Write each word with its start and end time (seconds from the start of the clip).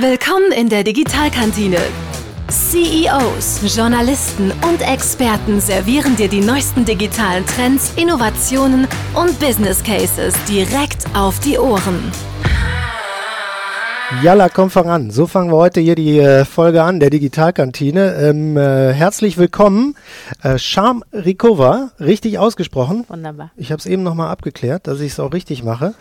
Willkommen 0.00 0.52
in 0.52 0.68
der 0.68 0.84
Digitalkantine. 0.84 1.80
CEOs, 2.48 3.76
Journalisten 3.76 4.52
und 4.62 4.80
Experten 4.80 5.60
servieren 5.60 6.14
dir 6.14 6.28
die 6.28 6.40
neuesten 6.40 6.84
digitalen 6.84 7.44
Trends, 7.44 7.94
Innovationen 7.96 8.86
und 9.14 9.36
Business 9.40 9.82
Cases 9.82 10.34
direkt 10.48 11.04
auf 11.16 11.40
die 11.40 11.58
Ohren. 11.58 12.12
Jalla, 14.22 14.48
komm, 14.48 14.70
fang 14.70 14.88
an. 14.88 15.10
So 15.10 15.26
fangen 15.26 15.50
wir 15.50 15.56
heute 15.56 15.80
hier 15.80 15.94
die 15.94 16.18
äh, 16.18 16.46
Folge 16.46 16.82
an, 16.82 16.98
der 16.98 17.10
Digitalkantine. 17.10 18.14
Ähm, 18.14 18.56
äh, 18.56 18.94
herzlich 18.94 19.36
willkommen. 19.36 19.96
Äh, 20.42 20.56
Rikova, 21.12 21.90
richtig 22.00 22.38
ausgesprochen. 22.38 23.04
Wunderbar. 23.08 23.50
Ich 23.56 23.70
habe 23.70 23.80
es 23.80 23.84
eben 23.84 24.02
nochmal 24.02 24.30
abgeklärt, 24.30 24.86
dass 24.86 25.00
ich 25.00 25.12
es 25.12 25.20
auch 25.20 25.34
richtig 25.34 25.62
mache. 25.62 25.94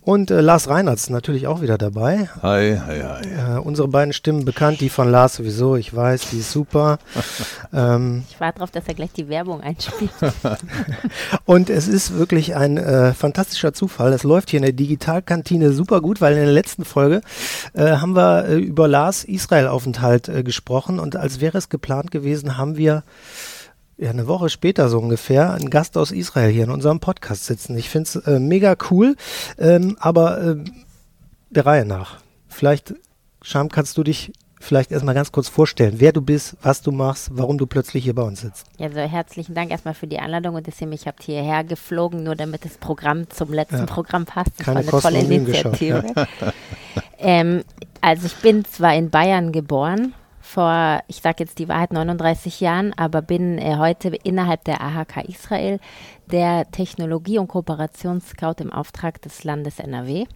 Und 0.00 0.32
äh, 0.32 0.40
Lars 0.40 0.68
Reinhardt 0.68 1.08
natürlich 1.08 1.46
auch 1.46 1.62
wieder 1.62 1.78
dabei. 1.78 2.28
Hi, 2.42 2.80
hi, 2.84 3.00
hi. 3.00 3.56
Äh, 3.56 3.60
unsere 3.60 3.86
beiden 3.86 4.12
Stimmen 4.12 4.44
bekannt, 4.44 4.80
die 4.80 4.88
von 4.88 5.08
Lars 5.08 5.36
sowieso. 5.36 5.76
Ich 5.76 5.94
weiß, 5.94 6.30
die 6.30 6.40
ist 6.40 6.50
super. 6.50 6.98
ähm, 7.72 8.24
Ich 8.28 8.40
warte 8.40 8.58
darauf, 8.58 8.72
dass 8.72 8.88
er 8.88 8.94
gleich 8.94 9.12
die 9.12 9.28
Werbung 9.28 9.60
einspielt. 9.60 10.10
Und 11.44 11.70
es 11.70 11.86
ist 11.86 12.18
wirklich 12.18 12.56
ein 12.56 12.76
äh, 12.76 13.14
fantastischer 13.14 13.72
Zufall. 13.72 14.12
Es 14.12 14.24
läuft 14.24 14.50
hier 14.50 14.58
in 14.58 14.64
der 14.64 14.72
Digitalkantine 14.72 15.72
super 15.72 16.00
gut, 16.00 16.20
weil 16.20 16.32
in 16.32 16.44
der 16.44 16.52
letzten 16.52 16.84
Folge 16.84 17.20
äh, 17.74 17.96
haben 17.96 18.14
wir 18.14 18.46
äh, 18.46 18.58
über 18.58 18.88
Lars 18.88 19.24
Israel-Aufenthalt 19.24 20.28
äh, 20.28 20.42
gesprochen 20.42 20.98
und 20.98 21.16
als 21.16 21.40
wäre 21.40 21.58
es 21.58 21.68
geplant 21.68 22.10
gewesen, 22.10 22.56
haben 22.56 22.76
wir 22.76 23.04
ja, 23.98 24.10
eine 24.10 24.26
Woche 24.26 24.48
später 24.48 24.88
so 24.88 24.98
ungefähr 24.98 25.52
einen 25.52 25.70
Gast 25.70 25.96
aus 25.96 26.10
Israel 26.10 26.50
hier 26.50 26.64
in 26.64 26.70
unserem 26.70 27.00
Podcast 27.00 27.46
sitzen. 27.46 27.76
Ich 27.76 27.88
finde 27.88 28.08
es 28.08 28.16
äh, 28.16 28.40
mega 28.40 28.76
cool, 28.90 29.16
ähm, 29.58 29.96
aber 30.00 30.42
ähm, 30.42 30.64
der 31.50 31.66
Reihe 31.66 31.84
nach. 31.84 32.18
Vielleicht, 32.48 32.94
Scham, 33.42 33.68
kannst 33.68 33.96
du 33.96 34.02
dich 34.02 34.32
vielleicht 34.62 34.92
erstmal 34.92 35.14
ganz 35.14 35.32
kurz 35.32 35.48
vorstellen, 35.48 35.94
wer 35.98 36.12
du 36.12 36.22
bist, 36.22 36.56
was 36.62 36.82
du 36.82 36.92
machst, 36.92 37.30
warum 37.32 37.58
du 37.58 37.66
plötzlich 37.66 38.04
hier 38.04 38.14
bei 38.14 38.22
uns 38.22 38.40
sitzt. 38.40 38.66
Ja, 38.78 38.90
so 38.90 39.00
herzlichen 39.00 39.54
Dank 39.54 39.70
erstmal 39.70 39.94
für 39.94 40.06
die 40.06 40.18
Einladung 40.18 40.54
und 40.54 40.66
dass 40.66 40.80
ihr 40.80 40.86
mich 40.86 41.06
habt 41.06 41.22
hierher 41.24 41.64
geflogen, 41.64 42.22
nur 42.22 42.36
damit 42.36 42.64
das 42.64 42.78
Programm 42.78 43.28
zum 43.28 43.52
letzten 43.52 43.78
Ja. 43.78 43.86
Programm 43.86 44.24
passt. 44.24 44.52
Das 44.58 44.66
Keine 44.66 44.86
war 44.86 44.92
eine 44.92 45.02
tolle 45.02 45.18
Initiative. 45.20 46.04
ähm, 47.22 47.62
also 48.00 48.26
ich 48.26 48.36
bin 48.36 48.64
zwar 48.64 48.94
in 48.94 49.10
Bayern 49.10 49.52
geboren, 49.52 50.14
vor, 50.40 51.00
ich 51.06 51.22
sage 51.22 51.44
jetzt 51.44 51.58
die 51.58 51.68
Wahrheit, 51.68 51.92
39 51.92 52.60
Jahren, 52.60 52.92
aber 52.94 53.22
bin 53.22 53.58
äh, 53.58 53.76
heute 53.78 54.08
innerhalb 54.08 54.64
der 54.64 54.82
AHK 54.82 55.24
Israel 55.28 55.78
der 56.26 56.70
Technologie- 56.70 57.38
und 57.38 57.48
Kooperationsscout 57.48 58.56
im 58.58 58.72
Auftrag 58.72 59.22
des 59.22 59.44
Landes 59.44 59.78
NRW. 59.78 60.26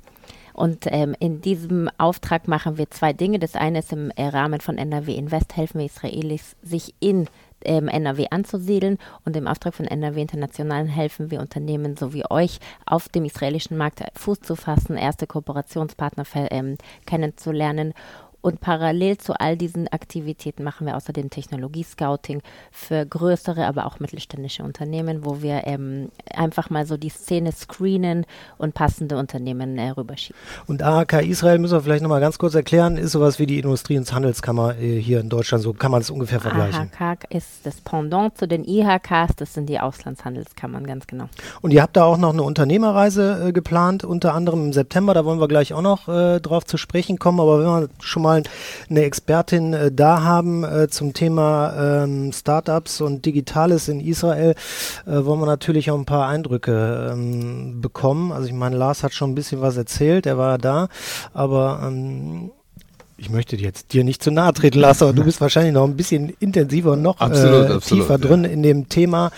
Und 0.55 0.87
ähm, 0.87 1.15
in 1.19 1.43
diesem 1.43 1.91
Auftrag 1.99 2.49
machen 2.49 2.79
wir 2.79 2.91
zwei 2.91 3.13
Dinge. 3.13 3.39
Das 3.39 3.57
eine 3.57 3.81
ist 3.81 3.93
im 3.93 4.11
äh, 4.17 4.29
Rahmen 4.29 4.63
von 4.63 4.79
NRW 4.79 5.15
Invest 5.15 5.55
helfen 5.55 5.81
wir 5.81 5.87
Israelis, 5.87 6.57
sich 6.63 6.95
in 6.99 7.29
ähm, 7.65 7.89
NRW 7.89 8.27
anzusiedeln 8.31 8.99
und 9.25 9.37
im 9.37 9.47
Auftrag 9.47 9.75
von 9.75 9.87
NRW 9.87 10.21
International 10.21 10.87
helfen 10.87 11.31
wir 11.31 11.41
Unternehmen 11.41 11.97
so 11.97 12.13
wie 12.13 12.25
euch 12.31 12.59
auf 12.85 13.09
dem 13.09 13.25
israelischen 13.25 13.77
Markt 13.77 14.03
Fuß 14.15 14.41
zu 14.41 14.57
fassen, 14.57 14.97
erste 14.97 15.27
Kooperationspartner 15.27 16.25
ähm, 16.51 16.77
kennenzulernen. 17.07 17.95
Und 18.47 18.61
parallel 18.61 19.19
zu 19.19 19.33
all 19.41 19.57
diesen 19.57 19.89
Aktivitäten 19.89 20.63
machen 20.63 20.87
wir 20.87 20.97
außerdem 20.97 21.31
Technologie-Scouting 21.31 22.43
für 22.71 23.05
größere, 23.05 23.67
aber 23.67 23.87
auch 23.87 23.99
mittelständische 23.99 24.63
Unternehmen, 24.63 25.25
wo 25.25 25.43
wir 25.43 25.67
ähm, 25.67 26.11
einfach 26.33 26.71
mal 26.71 26.87
so 26.87 26.97
die 26.97 27.09
Szene 27.09 27.51
screenen 27.51 28.25
und 28.57 28.73
passende 28.73 29.17
Unternehmen 29.17 29.77
äh, 29.79 29.89
rüberschieben. 29.89 30.41
Und 30.69 30.81
AHK 30.81 31.25
Israel 31.25 31.59
müssen 31.59 31.73
wir 31.73 31.81
vielleicht 31.81 32.05
nochmal 32.05 32.21
ganz 32.21 32.39
kurz 32.39 32.55
erklären, 32.55 32.99
ist 32.99 33.11
sowas 33.11 33.41
wie 33.41 33.47
die 33.47 33.59
Industrie- 33.59 33.99
und 33.99 34.13
Handelskammer 34.13 34.79
äh, 34.79 35.01
hier 35.01 35.19
in 35.19 35.29
Deutschland. 35.29 35.65
So 35.65 35.73
kann 35.73 35.91
man 35.91 36.03
es 36.03 36.11
ungefähr 36.11 36.39
vergleichen. 36.39 36.93
AHK 37.01 37.25
ist 37.31 37.67
das 37.67 37.81
Pendant 37.81 38.39
zu 38.39 38.47
den 38.47 38.63
IHKs, 38.63 39.35
das 39.35 39.55
sind 39.55 39.69
die 39.69 39.81
Auslandshandelskammern, 39.81 40.87
ganz 40.87 41.09
genau. 41.09 41.29
Und 41.63 41.73
ihr 41.73 41.83
habt 41.83 41.97
da 41.97 42.05
auch 42.05 42.17
noch 42.17 42.33
eine 42.33 42.45
Unternehmerreise 42.45 43.49
äh, 43.49 43.53
geplant, 43.53 44.05
unter 44.05 44.35
anderem 44.35 44.67
im 44.67 44.73
September. 44.73 45.15
Da 45.15 45.25
wollen 45.25 45.41
wir 45.41 45.49
gleich 45.49 45.75
auch 45.75 45.83
noch 45.83 46.07
äh, 46.07 46.39
drauf 46.39 46.65
zu 46.65 46.77
sprechen 46.77 47.19
kommen. 47.19 47.41
Aber 47.41 47.59
wenn 47.59 47.67
wir 47.67 47.89
schon 47.99 48.23
mal 48.23 48.36
eine 48.89 49.03
Expertin 49.03 49.73
äh, 49.73 49.93
da 49.93 50.23
haben 50.23 50.65
äh, 50.65 50.89
zum 50.89 51.13
Thema 51.13 52.03
ähm, 52.05 52.33
Startups 52.33 53.01
und 53.01 53.25
Digitales 53.25 53.89
in 53.89 54.01
Israel, 54.01 54.55
äh, 55.07 55.25
wollen 55.25 55.41
wir 55.41 55.47
natürlich 55.47 55.91
auch 55.91 55.99
ein 55.99 56.05
paar 56.05 56.29
Eindrücke 56.29 57.11
ähm, 57.13 57.81
bekommen. 57.81 58.33
Also 58.33 58.49
ich 58.49 58.55
meine, 58.55 58.77
Lars 58.77 59.03
hat 59.03 59.15
schon 59.15 59.33
ein 59.33 59.35
bisschen 59.35 59.61
was 59.61 59.77
erzählt, 59.77 60.27
er 60.27 60.39
war 60.39 60.59
da, 60.59 60.89
aber 61.33 61.81
ähm, 61.87 62.51
ich 63.19 63.31
möchte 63.31 63.57
jetzt 63.57 63.93
dir 63.93 64.05
nicht 64.05 64.23
zu 64.23 64.31
nahe 64.31 64.53
treten 64.53 64.79
lassen, 64.79 65.05
aber 65.05 65.13
du 65.15 65.25
bist 65.25 65.41
wahrscheinlich 65.41 65.73
noch 65.73 65.85
ein 65.85 65.97
bisschen 65.97 66.35
intensiver 66.39 66.93
und 66.93 67.03
noch 67.03 67.19
Absolut, 67.19 67.71
äh, 67.71 67.73
absolut, 67.75 67.83
tiefer 68.03 68.15
ja. 68.15 68.19
drin 68.19 68.45
in 68.45 68.63
dem 68.63 68.89
Thema. 68.89 69.31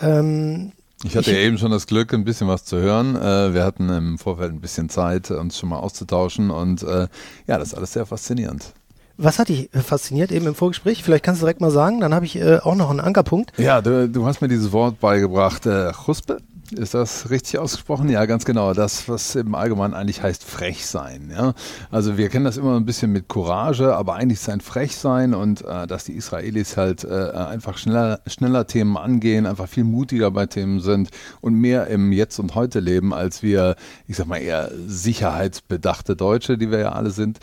Ähm, 0.00 0.72
Ich 1.04 1.14
hatte 1.16 1.30
Ich- 1.30 1.36
ja 1.36 1.42
eben 1.42 1.58
schon 1.58 1.70
das 1.70 1.86
Glück, 1.86 2.12
ein 2.14 2.24
bisschen 2.24 2.48
was 2.48 2.64
zu 2.64 2.78
hören. 2.78 3.16
Äh, 3.16 3.52
wir 3.54 3.64
hatten 3.64 3.88
im 3.90 4.18
Vorfeld 4.18 4.52
ein 4.52 4.60
bisschen 4.60 4.88
Zeit, 4.88 5.30
uns 5.30 5.58
schon 5.58 5.68
mal 5.68 5.78
auszutauschen 5.78 6.50
und 6.50 6.82
äh, 6.82 7.06
ja, 7.46 7.58
das 7.58 7.68
ist 7.68 7.74
alles 7.74 7.92
sehr 7.92 8.06
faszinierend. 8.06 8.72
Was 9.18 9.38
hat 9.38 9.48
dich 9.48 9.72
äh, 9.74 9.80
fasziniert 9.80 10.32
eben 10.32 10.46
im 10.46 10.54
Vorgespräch? 10.54 11.02
Vielleicht 11.02 11.24
kannst 11.24 11.40
du 11.40 11.44
direkt 11.46 11.60
mal 11.60 11.70
sagen, 11.70 12.00
dann 12.00 12.14
habe 12.14 12.24
ich 12.26 12.36
äh, 12.36 12.58
auch 12.58 12.74
noch 12.74 12.90
einen 12.90 13.00
Ankerpunkt. 13.00 13.52
Ja, 13.58 13.80
du, 13.80 14.08
du 14.08 14.26
hast 14.26 14.40
mir 14.40 14.48
dieses 14.48 14.72
Wort 14.72 15.00
beigebracht, 15.00 15.66
äh, 15.66 15.92
Chuspe. 15.92 16.38
Ist 16.72 16.94
das 16.94 17.30
richtig 17.30 17.58
ausgesprochen? 17.58 18.08
Ja, 18.08 18.24
ganz 18.26 18.44
genau. 18.44 18.72
Das, 18.72 19.08
was 19.08 19.34
im 19.36 19.54
Allgemeinen 19.54 19.94
eigentlich 19.94 20.22
heißt 20.22 20.42
frech 20.42 20.86
sein. 20.86 21.30
Ja? 21.30 21.54
Also 21.90 22.16
wir 22.16 22.28
kennen 22.28 22.44
das 22.44 22.56
immer 22.56 22.76
ein 22.76 22.84
bisschen 22.84 23.12
mit 23.12 23.28
Courage, 23.28 23.94
aber 23.94 24.14
eigentlich 24.14 24.40
ist 24.40 24.48
ein 24.48 24.60
frech 24.60 24.96
sein 24.96 25.34
und 25.34 25.62
äh, 25.62 25.86
dass 25.86 26.04
die 26.04 26.12
Israelis 26.12 26.76
halt 26.76 27.04
äh, 27.04 27.30
einfach 27.30 27.78
schneller, 27.78 28.20
schneller 28.26 28.66
Themen 28.66 28.96
angehen, 28.96 29.46
einfach 29.46 29.68
viel 29.68 29.84
mutiger 29.84 30.30
bei 30.30 30.46
Themen 30.46 30.80
sind 30.80 31.10
und 31.40 31.54
mehr 31.54 31.86
im 31.86 32.10
Jetzt 32.12 32.38
und 32.38 32.54
Heute 32.54 32.80
leben, 32.80 33.12
als 33.14 33.42
wir, 33.42 33.76
ich 34.08 34.16
sag 34.16 34.26
mal, 34.26 34.38
eher 34.38 34.70
sicherheitsbedachte 34.86 36.16
Deutsche, 36.16 36.58
die 36.58 36.70
wir 36.70 36.78
ja 36.78 36.92
alle 36.92 37.10
sind. 37.10 37.38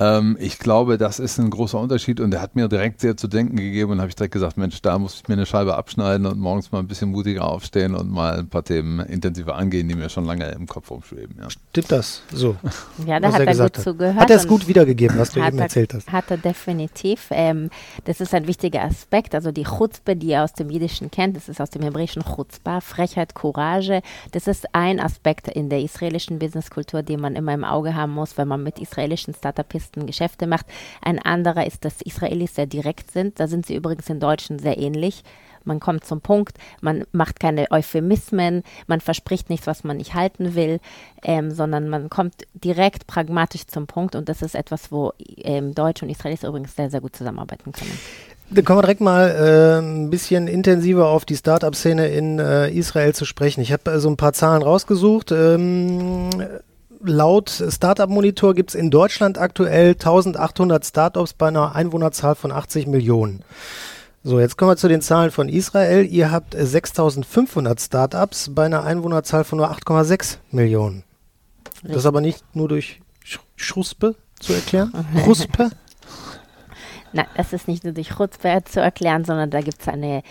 Ähm, 0.00 0.36
ich 0.40 0.58
glaube, 0.58 0.96
das 0.98 1.18
ist 1.18 1.38
ein 1.38 1.50
großer 1.50 1.78
Unterschied 1.78 2.20
und 2.20 2.30
der 2.30 2.40
hat 2.40 2.56
mir 2.56 2.68
direkt 2.68 3.00
sehr 3.02 3.16
zu 3.16 3.28
denken 3.28 3.56
gegeben 3.56 3.92
und 3.92 3.98
habe 4.00 4.08
ich 4.08 4.16
direkt 4.16 4.32
gesagt, 4.32 4.56
Mensch, 4.56 4.80
da 4.80 4.98
muss 4.98 5.16
ich 5.16 5.28
mir 5.28 5.34
eine 5.34 5.44
Scheibe 5.46 5.76
abschneiden 5.76 6.26
und 6.26 6.38
morgens 6.40 6.72
mal 6.72 6.78
ein 6.78 6.88
bisschen 6.88 7.10
mutiger 7.10 7.44
aufstehen 7.46 7.94
und 7.94 8.10
mal 8.10 8.38
ein 8.38 8.48
paar 8.48 8.64
Themen 8.64 9.00
intensiver 9.00 9.56
angehen, 9.56 9.88
die 9.88 9.94
mir 9.94 10.08
schon 10.08 10.24
lange 10.24 10.46
im 10.52 10.66
Kopf 10.66 10.90
rumschweben. 10.90 11.36
Ja. 11.38 11.50
Stimmt 11.50 11.92
das? 11.92 12.22
So. 12.32 12.56
Ja, 13.06 13.20
da 13.20 13.30
hat 13.30 13.40
er 13.40 13.46
gut 13.46 13.52
gesagt 13.52 13.76
hat. 13.76 13.84
zugehört. 13.84 14.16
Hat 14.16 14.30
er 14.30 14.36
es 14.36 14.48
gut 14.48 14.66
wiedergegeben, 14.66 15.18
was 15.18 15.32
du 15.32 15.40
eben 15.40 15.58
er- 15.58 15.64
erzählt 15.64 15.92
hast? 15.92 16.10
Hat 16.10 16.30
er 16.30 16.38
definitiv. 16.38 17.26
Ähm, 17.30 17.68
das 18.06 18.20
ist 18.22 18.32
ein 18.32 18.46
wichtiger 18.46 18.82
Aspekt. 18.84 19.34
Also 19.34 19.52
die 19.52 19.64
Chutzpe, 19.64 20.16
die 20.16 20.28
ihr 20.28 20.42
aus 20.44 20.54
dem 20.54 20.70
Jiddischen 20.70 21.10
kennt, 21.10 21.36
das 21.36 21.48
ist 21.50 21.60
aus 21.60 21.68
dem 21.70 21.82
hebräischen 21.82 22.22
Chutzpah, 22.24 22.80
Frechheit, 22.80 23.34
Courage. 23.34 24.00
Das 24.32 24.46
ist 24.46 24.74
ein 24.74 24.98
Aspekt 24.98 25.48
in 25.48 25.68
der 25.68 25.80
israelischen 25.82 26.38
Businesskultur, 26.38 27.02
den 27.02 27.20
man 27.20 27.36
immer 27.36 27.52
im 27.52 27.64
Auge 27.64 27.94
haben 27.94 28.12
muss, 28.14 28.38
wenn 28.38 28.48
man 28.48 28.62
mit 28.62 28.78
israelischen 28.78 29.34
Startupisten 29.34 29.89
Geschäfte 29.92 30.46
macht. 30.46 30.66
Ein 31.02 31.18
anderer 31.18 31.66
ist, 31.66 31.84
dass 31.84 32.02
Israelis 32.02 32.54
sehr 32.54 32.66
direkt 32.66 33.10
sind. 33.10 33.40
Da 33.40 33.48
sind 33.48 33.66
sie 33.66 33.74
übrigens 33.74 34.08
in 34.08 34.20
Deutschen 34.20 34.58
sehr 34.58 34.78
ähnlich. 34.78 35.22
Man 35.64 35.80
kommt 35.80 36.04
zum 36.04 36.20
Punkt, 36.20 36.56
man 36.80 37.04
macht 37.12 37.38
keine 37.38 37.70
Euphemismen, 37.70 38.62
man 38.86 39.00
verspricht 39.00 39.50
nichts, 39.50 39.66
was 39.66 39.84
man 39.84 39.98
nicht 39.98 40.14
halten 40.14 40.54
will, 40.54 40.80
ähm, 41.22 41.50
sondern 41.50 41.88
man 41.88 42.08
kommt 42.08 42.34
direkt 42.54 43.06
pragmatisch 43.06 43.66
zum 43.66 43.86
Punkt 43.86 44.14
und 44.14 44.28
das 44.28 44.42
ist 44.42 44.54
etwas, 44.54 44.90
wo 44.90 45.12
ähm, 45.36 45.74
Deutsche 45.74 46.04
und 46.04 46.10
Israelis 46.10 46.44
übrigens 46.44 46.74
sehr, 46.76 46.90
sehr 46.90 47.00
gut 47.00 47.14
zusammenarbeiten 47.14 47.72
können. 47.72 47.98
Dann 48.52 48.64
kommen 48.64 48.78
wir 48.78 48.82
direkt 48.82 49.00
mal 49.00 49.28
äh, 49.28 49.78
ein 49.80 50.10
bisschen 50.10 50.48
intensiver 50.48 51.08
auf 51.08 51.24
die 51.24 51.36
Startup-Szene 51.36 52.08
in 52.08 52.40
äh, 52.40 52.68
Israel 52.70 53.14
zu 53.14 53.24
sprechen. 53.24 53.60
Ich 53.60 53.72
habe 53.72 54.00
so 54.00 54.08
ein 54.08 54.16
paar 54.16 54.32
Zahlen 54.32 54.62
rausgesucht. 54.62 55.30
Ähm, 55.30 56.30
laut 57.02 57.50
Startup 57.68 58.08
Monitor 58.08 58.54
gibt 58.54 58.70
es 58.70 58.74
in 58.74 58.90
Deutschland 58.90 59.38
aktuell 59.38 59.92
1800 59.92 60.84
Startups 60.84 61.32
bei 61.32 61.48
einer 61.48 61.74
Einwohnerzahl 61.74 62.34
von 62.34 62.52
80 62.52 62.86
Millionen. 62.86 63.42
So, 64.22 64.38
jetzt 64.38 64.58
kommen 64.58 64.70
wir 64.70 64.76
zu 64.76 64.88
den 64.88 65.00
Zahlen 65.00 65.30
von 65.30 65.48
Israel. 65.48 66.04
Ihr 66.04 66.30
habt 66.30 66.54
äh, 66.54 66.66
6500 66.66 67.80
Startups 67.80 68.50
bei 68.54 68.66
einer 68.66 68.84
Einwohnerzahl 68.84 69.44
von 69.44 69.58
nur 69.58 69.70
8,6 69.70 70.36
Millionen. 70.50 71.04
Das 71.82 71.98
ist 71.98 72.06
aber 72.06 72.20
nicht 72.20 72.44
nur 72.54 72.68
durch 72.68 73.00
Sch 73.24 73.40
Schuspe 73.56 74.14
zu 74.38 74.52
erklären. 74.52 74.92
Chuspe. 75.24 75.70
Nein, 77.12 77.26
das 77.36 77.52
ist 77.52 77.66
nicht 77.66 77.84
nur 77.84 77.92
durch 77.92 78.10
Chutzpah 78.10 78.64
zu 78.64 78.80
erklären, 78.80 79.24
sondern 79.24 79.50
da 79.50 79.60
gibt 79.60 79.80
es 79.80 79.88
eine 79.88 80.22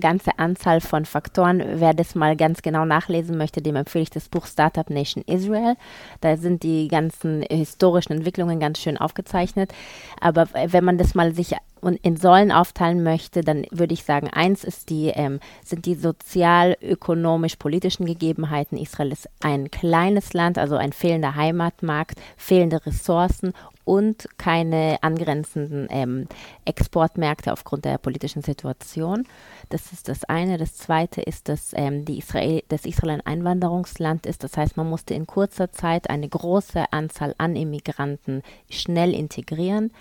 ganze 0.00 0.38
Anzahl 0.38 0.80
von 0.80 1.04
Faktoren. 1.04 1.62
Wer 1.76 1.94
das 1.94 2.14
mal 2.14 2.36
ganz 2.36 2.62
genau 2.62 2.84
nachlesen 2.84 3.38
möchte, 3.38 3.62
dem 3.62 3.76
empfehle 3.76 4.02
ich 4.02 4.10
das 4.10 4.28
Buch 4.28 4.46
Startup 4.46 4.88
Nation 4.90 5.22
Israel. 5.26 5.76
Da 6.20 6.36
sind 6.36 6.62
die 6.62 6.88
ganzen 6.88 7.42
historischen 7.42 8.12
Entwicklungen 8.12 8.60
ganz 8.60 8.80
schön 8.80 8.98
aufgezeichnet. 8.98 9.72
Aber 10.20 10.48
wenn 10.52 10.84
man 10.84 10.98
das 10.98 11.14
mal 11.14 11.34
sich 11.34 11.54
und 11.80 11.96
in 11.96 12.16
Säulen 12.16 12.52
aufteilen 12.52 13.02
möchte, 13.02 13.40
dann 13.42 13.66
würde 13.70 13.94
ich 13.94 14.04
sagen, 14.04 14.28
eins 14.28 14.62
ist 14.64 14.90
die, 14.90 15.08
ähm, 15.08 15.40
sind 15.64 15.86
die 15.86 15.94
sozial-ökonomisch-politischen 15.94 18.04
Gegebenheiten. 18.06 18.76
Israel 18.78 19.12
ist 19.12 19.28
ein 19.40 19.70
kleines 19.70 20.32
Land, 20.32 20.58
also 20.58 20.74
ein 20.76 20.92
fehlender 20.92 21.36
Heimatmarkt, 21.36 22.18
fehlende 22.36 22.84
Ressourcen 22.86 23.52
und 23.84 24.28
keine 24.36 24.98
angrenzenden 25.02 25.86
ähm, 25.90 26.26
Exportmärkte 26.64 27.52
aufgrund 27.52 27.84
der 27.84 27.98
politischen 27.98 28.42
Situation. 28.42 29.28
Das 29.68 29.92
ist 29.92 30.08
das 30.08 30.24
eine. 30.24 30.58
Das 30.58 30.74
zweite 30.74 31.22
ist, 31.22 31.48
dass, 31.48 31.70
ähm, 31.74 32.04
die 32.04 32.18
Israel, 32.18 32.64
dass 32.68 32.84
Israel 32.84 33.12
ein 33.12 33.26
Einwanderungsland 33.26 34.26
ist. 34.26 34.42
Das 34.42 34.56
heißt, 34.56 34.76
man 34.76 34.88
musste 34.88 35.14
in 35.14 35.28
kurzer 35.28 35.70
Zeit 35.70 36.10
eine 36.10 36.28
große 36.28 36.92
Anzahl 36.92 37.36
an 37.38 37.54
Immigranten 37.54 38.42
schnell 38.68 39.14
integrieren. 39.14 39.92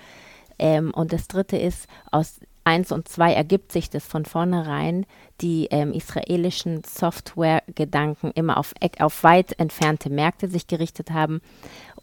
Ähm, 0.59 0.91
und 0.93 1.13
das 1.13 1.27
dritte 1.27 1.57
ist, 1.57 1.87
aus 2.11 2.39
1 2.65 2.91
und 2.91 3.07
2 3.07 3.33
ergibt 3.33 3.71
sich 3.71 3.89
das 3.89 4.03
von 4.05 4.25
vornherein, 4.25 5.05
die 5.41 5.67
ähm, 5.69 5.93
israelischen 5.93 6.81
Software-Gedanken 6.83 8.31
immer 8.33 8.57
auf, 8.57 8.73
auf 8.99 9.23
weit 9.23 9.57
entfernte 9.59 10.09
Märkte 10.09 10.47
sich 10.47 10.67
gerichtet 10.67 11.11
haben. 11.11 11.41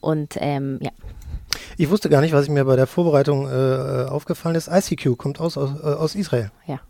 Und 0.00 0.36
ähm, 0.38 0.78
ja. 0.80 0.90
Ich 1.76 1.90
wusste 1.90 2.08
gar 2.08 2.20
nicht, 2.20 2.32
was 2.32 2.48
mir 2.48 2.64
bei 2.64 2.76
der 2.76 2.86
Vorbereitung 2.86 3.48
äh, 3.48 4.06
aufgefallen 4.08 4.54
ist. 4.54 4.68
ICQ 4.68 5.18
kommt 5.18 5.40
aus, 5.40 5.56
aus, 5.56 5.70
äh, 5.82 5.86
aus 5.86 6.14
Israel. 6.14 6.50
Ja. 6.66 6.80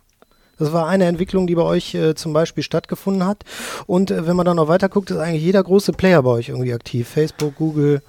Das 0.58 0.72
war 0.72 0.86
eine 0.86 1.06
Entwicklung, 1.06 1.46
die 1.46 1.54
bei 1.54 1.62
euch 1.62 1.94
äh, 1.94 2.14
zum 2.14 2.32
Beispiel 2.32 2.62
stattgefunden 2.62 3.26
hat. 3.26 3.44
Und 3.86 4.10
äh, 4.10 4.26
wenn 4.26 4.36
man 4.36 4.46
dann 4.46 4.56
noch 4.56 4.68
weiter 4.68 4.88
guckt, 4.88 5.10
ist 5.10 5.16
eigentlich 5.16 5.42
jeder 5.42 5.62
große 5.62 5.92
Player 5.92 6.22
bei 6.22 6.30
euch 6.30 6.50
irgendwie 6.50 6.74
aktiv. 6.74 7.08
Facebook, 7.08 7.56
Google. 7.56 8.02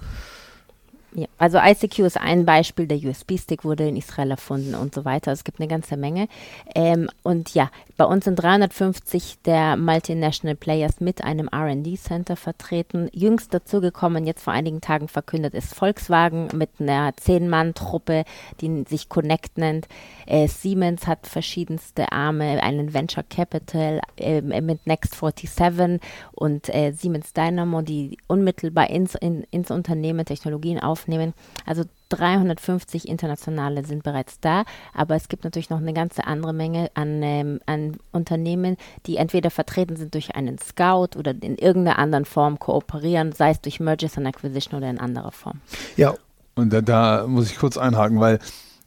Ja, 1.16 1.28
also 1.38 1.58
ICQ 1.58 2.00
ist 2.00 2.20
ein 2.20 2.44
Beispiel, 2.44 2.88
der 2.88 2.98
USB-Stick 2.98 3.64
wurde 3.64 3.86
in 3.86 3.96
Israel 3.96 4.32
erfunden 4.32 4.74
und 4.74 4.92
so 4.92 5.04
weiter. 5.04 5.30
Es 5.30 5.44
gibt 5.44 5.60
eine 5.60 5.68
ganze 5.68 5.96
Menge. 5.96 6.26
Ähm, 6.74 7.08
und 7.22 7.54
ja, 7.54 7.70
bei 7.96 8.04
uns 8.04 8.24
sind 8.24 8.34
350 8.34 9.38
der 9.46 9.76
Multinational 9.76 10.56
Players 10.56 11.00
mit 11.00 11.22
einem 11.22 11.48
RD-Center 11.54 12.34
vertreten. 12.34 13.08
Jüngst 13.12 13.54
dazugekommen, 13.54 14.26
jetzt 14.26 14.42
vor 14.42 14.52
einigen 14.52 14.80
Tagen 14.80 15.06
verkündet, 15.06 15.54
ist 15.54 15.72
Volkswagen 15.72 16.48
mit 16.52 16.70
einer 16.80 17.16
Zehn-Mann-Truppe, 17.16 18.24
die 18.60 18.82
sich 18.88 19.08
Connect 19.08 19.56
nennt. 19.56 19.86
Äh, 20.26 20.48
Siemens 20.48 21.06
hat 21.06 21.26
verschiedenste 21.26 22.12
Arme, 22.12 22.62
einen 22.62 22.94
Venture 22.94 23.24
Capital 23.28 24.00
äh, 24.16 24.40
mit 24.40 24.86
Next 24.86 25.14
47 25.14 26.00
und 26.32 26.68
äh, 26.74 26.92
Siemens 26.92 27.32
Dynamo, 27.32 27.82
die 27.82 28.18
unmittelbar 28.26 28.90
ins, 28.90 29.14
in, 29.14 29.44
ins 29.50 29.70
Unternehmen 29.70 30.24
Technologien 30.24 30.80
aufnehmen. 30.80 31.34
Also 31.66 31.84
350 32.10 33.08
internationale 33.08 33.84
sind 33.84 34.02
bereits 34.02 34.38
da, 34.40 34.64
aber 34.92 35.16
es 35.16 35.28
gibt 35.28 35.44
natürlich 35.44 35.70
noch 35.70 35.80
eine 35.80 35.92
ganze 35.92 36.26
andere 36.26 36.52
Menge 36.52 36.90
an, 36.94 37.22
ähm, 37.22 37.60
an 37.66 37.96
Unternehmen, 38.12 38.76
die 39.06 39.16
entweder 39.16 39.50
vertreten 39.50 39.96
sind 39.96 40.14
durch 40.14 40.34
einen 40.34 40.58
Scout 40.58 41.18
oder 41.18 41.34
in 41.40 41.56
irgendeiner 41.56 41.98
anderen 41.98 42.24
Form 42.24 42.58
kooperieren, 42.58 43.32
sei 43.32 43.50
es 43.50 43.60
durch 43.60 43.80
Mergers 43.80 44.16
and 44.16 44.26
Acquisition 44.26 44.78
oder 44.78 44.90
in 44.90 45.00
anderer 45.00 45.32
Form. 45.32 45.60
Ja. 45.96 46.14
Und 46.56 46.72
da, 46.72 46.80
da 46.80 47.26
muss 47.26 47.50
ich 47.50 47.58
kurz 47.58 47.76
einhaken, 47.76 48.20
weil 48.20 48.38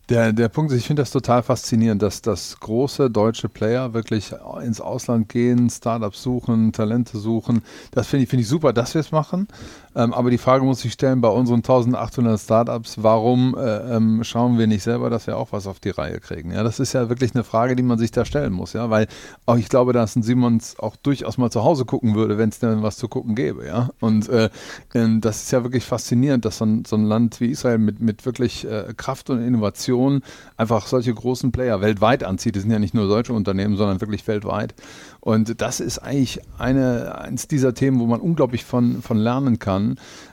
der, 0.09 0.31
der 0.31 0.47
Punkt 0.47 0.71
ist, 0.71 0.79
ich 0.79 0.87
finde 0.87 1.01
das 1.01 1.11
total 1.11 1.43
faszinierend, 1.43 2.01
dass, 2.01 2.21
dass 2.21 2.59
große 2.59 3.09
deutsche 3.09 3.49
Player 3.49 3.93
wirklich 3.93 4.33
ins 4.63 4.79
Ausland 4.79 5.27
gehen, 5.27 5.69
Startups 5.69 6.23
suchen, 6.23 6.71
Talente 6.71 7.17
suchen. 7.17 7.61
Das 7.91 8.07
finde 8.07 8.23
ich, 8.23 8.29
find 8.29 8.41
ich 8.41 8.47
super, 8.47 8.71
dass 8.71 8.93
wir 8.93 9.01
es 9.01 9.11
machen. 9.11 9.47
Ähm, 9.97 10.13
aber 10.13 10.29
die 10.29 10.37
Frage 10.37 10.63
muss 10.63 10.85
ich 10.85 10.93
stellen, 10.93 11.21
bei 11.21 11.27
unseren 11.27 11.57
1800 11.57 12.39
Startups, 12.39 13.01
warum 13.01 13.57
äh, 13.57 13.95
ähm, 13.95 14.23
schauen 14.23 14.59
wir 14.59 14.67
nicht 14.67 14.83
selber, 14.83 15.09
dass 15.09 15.25
wir 15.25 15.37
auch 15.37 15.51
was 15.51 15.65
auf 15.65 15.79
die 15.79 15.89
Reihe 15.89 16.19
kriegen? 16.19 16.51
Ja, 16.51 16.61
das 16.61 16.79
ist 16.79 16.93
ja 16.93 17.09
wirklich 17.09 17.33
eine 17.33 17.43
Frage, 17.43 17.75
die 17.75 17.81
man 17.81 17.97
sich 17.97 18.11
da 18.11 18.23
stellen 18.23 18.53
muss, 18.53 18.73
ja, 18.73 18.91
weil 18.91 19.07
auch 19.47 19.57
ich 19.57 19.69
glaube, 19.69 19.93
dass 19.93 20.15
ein 20.15 20.21
Simons 20.21 20.77
auch 20.77 20.95
durchaus 20.97 21.39
mal 21.39 21.49
zu 21.49 21.63
Hause 21.63 21.85
gucken 21.85 22.13
würde, 22.13 22.37
wenn 22.37 22.49
es 22.49 22.59
denn 22.59 22.83
was 22.83 22.97
zu 22.97 23.07
gucken 23.07 23.33
gäbe, 23.33 23.65
ja. 23.65 23.89
Und 23.99 24.29
äh, 24.29 24.51
äh, 24.93 25.19
das 25.19 25.41
ist 25.41 25.51
ja 25.51 25.63
wirklich 25.63 25.83
faszinierend, 25.83 26.45
dass 26.45 26.59
so 26.59 26.65
ein, 26.65 26.85
so 26.85 26.95
ein 26.95 27.05
Land 27.05 27.41
wie 27.41 27.47
Israel 27.47 27.79
mit, 27.79 27.99
mit 27.99 28.23
wirklich 28.23 28.69
äh, 28.69 28.93
Kraft 28.95 29.31
und 29.31 29.41
Innovation 29.41 30.21
einfach 30.57 30.85
solche 30.85 31.11
großen 31.11 31.51
Player 31.51 31.81
weltweit 31.81 32.23
anzieht. 32.23 32.55
Das 32.55 32.61
sind 32.61 32.71
ja 32.71 32.77
nicht 32.77 32.93
nur 32.93 33.07
deutsche 33.07 33.33
Unternehmen, 33.33 33.77
sondern 33.77 33.99
wirklich 33.99 34.27
weltweit. 34.27 34.75
Und 35.21 35.59
das 35.59 35.79
ist 35.79 35.99
eigentlich 35.99 36.39
eine, 36.57 37.17
eines 37.19 37.47
dieser 37.47 37.73
Themen, 37.73 37.99
wo 37.99 38.05
man 38.05 38.21
unglaublich 38.21 38.63
von, 38.63 39.01
von 39.01 39.17
lernen 39.17 39.59
kann, 39.59 39.86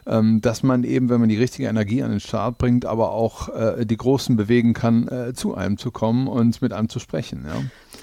ähm, 0.07 0.41
dass 0.41 0.63
man 0.63 0.85
eben, 0.85 1.09
wenn 1.09 1.21
man 1.21 1.29
die 1.29 1.39
richtige 1.39 1.69
Energie 1.69 2.03
an 2.03 2.11
den 2.11 2.21
Start 2.21 2.59
bringt, 2.59 2.85
aber 2.85 3.13
auch 3.13 3.49
äh, 3.49 3.87
die 3.87 3.97
Großen 3.97 4.37
bewegen 4.37 4.75
kann, 4.75 5.09
äh, 5.09 5.35
zu 5.35 5.55
einem 5.55 5.79
zu 5.79 5.91
kommen 5.91 6.27
und 6.29 6.61
mit 6.63 6.73
einem 6.73 6.89
zu 6.89 6.99
sprechen. 6.99 7.45
Ja. 7.47 7.63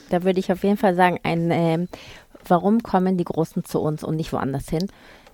Da 0.09 0.23
würde 0.23 0.39
ich 0.39 0.51
auf 0.51 0.63
jeden 0.63 0.77
Fall 0.77 0.95
sagen, 0.95 1.19
ein, 1.23 1.51
äh, 1.51 1.87
warum 2.47 2.83
kommen 2.83 3.17
die 3.17 3.23
Großen 3.23 3.63
zu 3.63 3.79
uns 3.79 4.03
und 4.03 4.15
nicht 4.15 4.33
woanders 4.33 4.69
hin? 4.69 4.87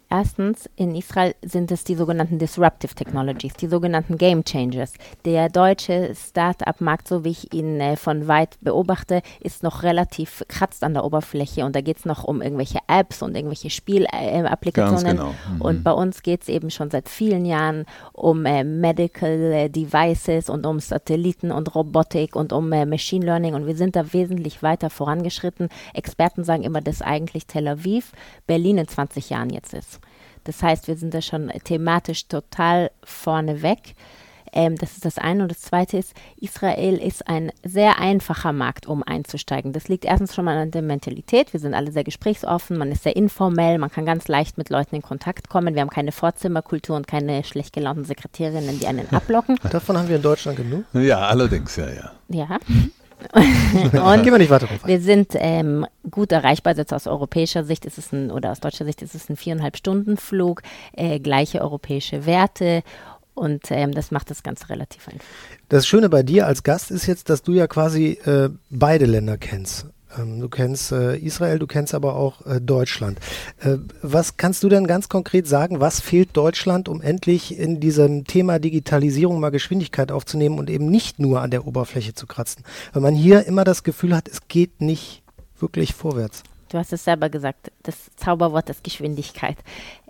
Erstens, 0.10 0.70
in 0.78 0.96
Israel 0.96 1.36
sind 1.42 1.70
es 1.70 1.84
die 1.84 1.96
sogenannten 1.96 2.40
Disruptive 2.40 2.96
Technologies, 2.96 3.54
die 3.56 3.68
sogenannten 3.68 4.18
Game 4.18 4.46
Changers. 4.46 4.94
Der 5.26 5.50
deutsche 5.50 6.14
Start-up-Markt, 6.16 7.10
so 7.10 7.26
wie 7.26 7.32
ich 7.32 7.54
ihn 7.54 7.82
äh, 7.82 7.98
von 7.98 8.30
weit 8.30 8.58
beobachte, 8.62 9.22
ist 9.42 9.64
noch 9.64 9.84
relativ 9.84 10.46
kratzt 10.48 10.86
an 10.86 10.94
der 10.94 11.04
Oberfläche 11.04 11.66
und 11.66 11.76
da 11.76 11.82
geht 11.82 11.98
es 11.98 12.06
noch 12.06 12.24
um 12.24 12.42
irgendwelche 12.42 12.80
Apps 12.88 13.22
und 13.22 13.36
irgendwelche 13.36 13.70
Spielapplikationen. 13.70 15.08
Äh, 15.08 15.20
genau. 15.20 15.36
mhm. 15.54 15.62
Und 15.62 15.84
bei 15.84 15.92
uns 15.92 16.24
geht 16.24 16.44
es 16.44 16.48
eben 16.48 16.72
schon 16.72 16.90
seit 16.90 17.10
vielen 17.10 17.46
Jahren 17.46 17.86
um 18.14 18.46
äh, 18.46 18.64
Medical 18.64 19.52
äh, 19.52 19.70
Devices 19.70 20.50
und 20.50 20.66
um 20.66 20.80
Satelliten 20.80 21.52
und 21.52 21.76
Robotik 21.76 22.38
und 22.38 22.54
um 22.54 22.72
äh, 22.72 22.86
Machine 22.86 23.26
Learning 23.26 23.56
und 23.56 23.68
wir 23.68 23.76
sind 23.76 23.98
da 23.98 24.14
wesentlich 24.14 24.64
weiter 24.64 24.90
vorangeschritten. 24.90 25.68
Experten 25.94 26.46
sagen 26.46 26.64
immer, 26.64 26.80
dass 26.80 27.02
eigentlich 27.02 27.46
Tel 27.46 27.68
Aviv 27.68 28.14
Berlin 28.46 28.78
in 28.78 28.88
20 28.88 29.30
Jahren 29.30 29.50
jetzt 29.50 29.74
ist. 29.74 29.97
Das 30.48 30.64
heißt, 30.64 30.88
wir 30.88 30.96
sind 30.96 31.14
da 31.14 31.22
schon 31.22 31.50
thematisch 31.64 32.28
total 32.28 32.90
vorne 33.04 33.62
weg. 33.62 33.96
Ähm, 34.54 34.78
das 34.78 34.94
ist 34.94 35.04
das 35.04 35.18
eine. 35.18 35.44
Und 35.44 35.52
das 35.52 35.60
zweite 35.60 35.98
ist, 35.98 36.14
Israel 36.38 36.98
ist 36.98 37.28
ein 37.28 37.52
sehr 37.64 38.00
einfacher 38.00 38.54
Markt, 38.54 38.88
um 38.88 39.04
einzusteigen. 39.04 39.74
Das 39.74 39.90
liegt 39.90 40.06
erstens 40.06 40.34
schon 40.34 40.46
mal 40.46 40.58
an 40.58 40.72
der 40.72 40.82
Mentalität. 40.82 41.52
Wir 41.52 41.60
sind 41.60 41.74
alle 41.74 41.92
sehr 41.92 42.06
gesprächsoffen, 42.06 42.78
man 42.78 42.92
ist 42.92 43.04
sehr 43.04 43.18
informell, 43.18 43.78
man 43.78 43.92
kann 43.92 44.06
ganz 44.06 44.30
leicht 44.30 44.58
mit 44.58 44.70
Leuten 44.70 44.96
in 44.96 45.02
Kontakt 45.02 45.50
kommen. 45.50 45.76
Wir 45.76 45.82
haben 45.82 45.90
keine 45.90 46.14
Vorzimmerkultur 46.14 46.96
und 46.96 47.08
keine 47.08 47.44
schlecht 47.44 47.74
gelaunten 47.74 48.06
Sekretärinnen, 48.06 48.80
die 48.80 48.88
einen 48.88 49.12
ablocken. 49.12 49.60
Davon 49.70 49.98
haben 49.98 50.08
wir 50.08 50.16
in 50.16 50.22
Deutschland 50.22 50.58
genug. 50.58 50.86
Ja, 50.94 51.28
allerdings, 51.28 51.76
ja, 51.76 51.90
ja. 51.90 52.12
Ja. 52.30 52.58
und 53.34 54.24
Gehen 54.24 54.32
wir 54.32 54.38
nicht 54.38 54.50
weiter 54.50 54.68
drauf. 54.68 54.86
Wir 54.86 55.02
sind 55.02 55.30
ähm, 55.34 55.86
gut 56.10 56.32
erreichbar. 56.32 56.76
Also 56.78 56.96
aus 56.96 57.08
europäischer 57.08 57.64
Sicht 57.64 57.86
ist 57.86 57.98
es 57.98 58.12
ein, 58.12 58.32
oder 58.32 58.52
aus 58.52 58.60
deutscher 58.60 58.86
Sicht 58.86 59.02
ist 59.02 59.16
es 59.16 59.30
ein 59.30 59.36
viereinhalb 59.36 59.78
Stunden 59.78 60.18
Flug, 60.18 60.62
äh, 60.94 61.20
gleiche 61.20 61.62
europäische 61.62 62.26
Werte. 62.26 62.84
Und 63.34 63.70
ähm, 63.70 63.92
das 63.92 64.12
macht 64.12 64.32
das 64.32 64.42
Ganze 64.42 64.70
relativ 64.70 65.08
einfach. 65.08 65.26
Das 65.70 65.86
Schöne 65.86 66.10
bei 66.10 66.24
dir 66.24 66.48
als 66.48 66.64
Gast 66.64 66.90
ist 66.90 67.06
jetzt, 67.06 67.30
dass 67.30 67.44
du 67.44 67.54
ja 67.54 67.68
quasi 67.68 68.20
äh, 68.26 68.50
beide 68.70 69.06
Länder 69.06 69.38
kennst. 69.38 69.86
Ähm, 70.18 70.40
du 70.40 70.50
kennst 70.50 70.92
äh, 70.92 71.18
Israel, 71.18 71.60
du 71.60 71.68
kennst 71.68 71.94
aber 71.94 72.16
auch 72.16 72.46
äh, 72.46 72.62
Deutschland. 72.62 73.20
Äh, 73.60 73.78
was 74.02 74.38
kannst 74.38 74.64
du 74.64 74.70
denn 74.70 74.88
ganz 74.88 75.10
konkret 75.10 75.48
sagen, 75.48 75.80
was 75.80 76.00
fehlt 76.00 76.36
Deutschland, 76.36 76.90
um 76.90 77.02
endlich 77.02 77.58
in 77.58 77.80
diesem 77.80 78.26
Thema 78.26 78.60
Digitalisierung 78.60 79.40
mal 79.40 79.50
Geschwindigkeit 79.50 80.12
aufzunehmen 80.12 80.60
und 80.60 80.70
eben 80.70 80.90
nicht 80.90 81.20
nur 81.20 81.42
an 81.42 81.52
der 81.52 81.68
Oberfläche 81.68 82.14
zu 82.14 82.28
kratzen? 82.28 82.64
Weil 82.94 83.02
man 83.02 83.16
hier 83.16 83.46
immer 83.46 83.64
das 83.64 83.84
Gefühl 83.84 84.16
hat, 84.16 84.28
es 84.28 84.48
geht 84.48 84.82
nicht 84.82 85.24
wirklich 85.60 85.94
vorwärts. 85.94 86.44
Du 86.70 86.78
hast 86.78 86.92
es 86.92 87.04
selber 87.06 87.30
gesagt, 87.30 87.72
das 87.84 87.96
Zauberwort 88.18 88.70
ist 88.70 88.84
Geschwindigkeit. 88.84 89.58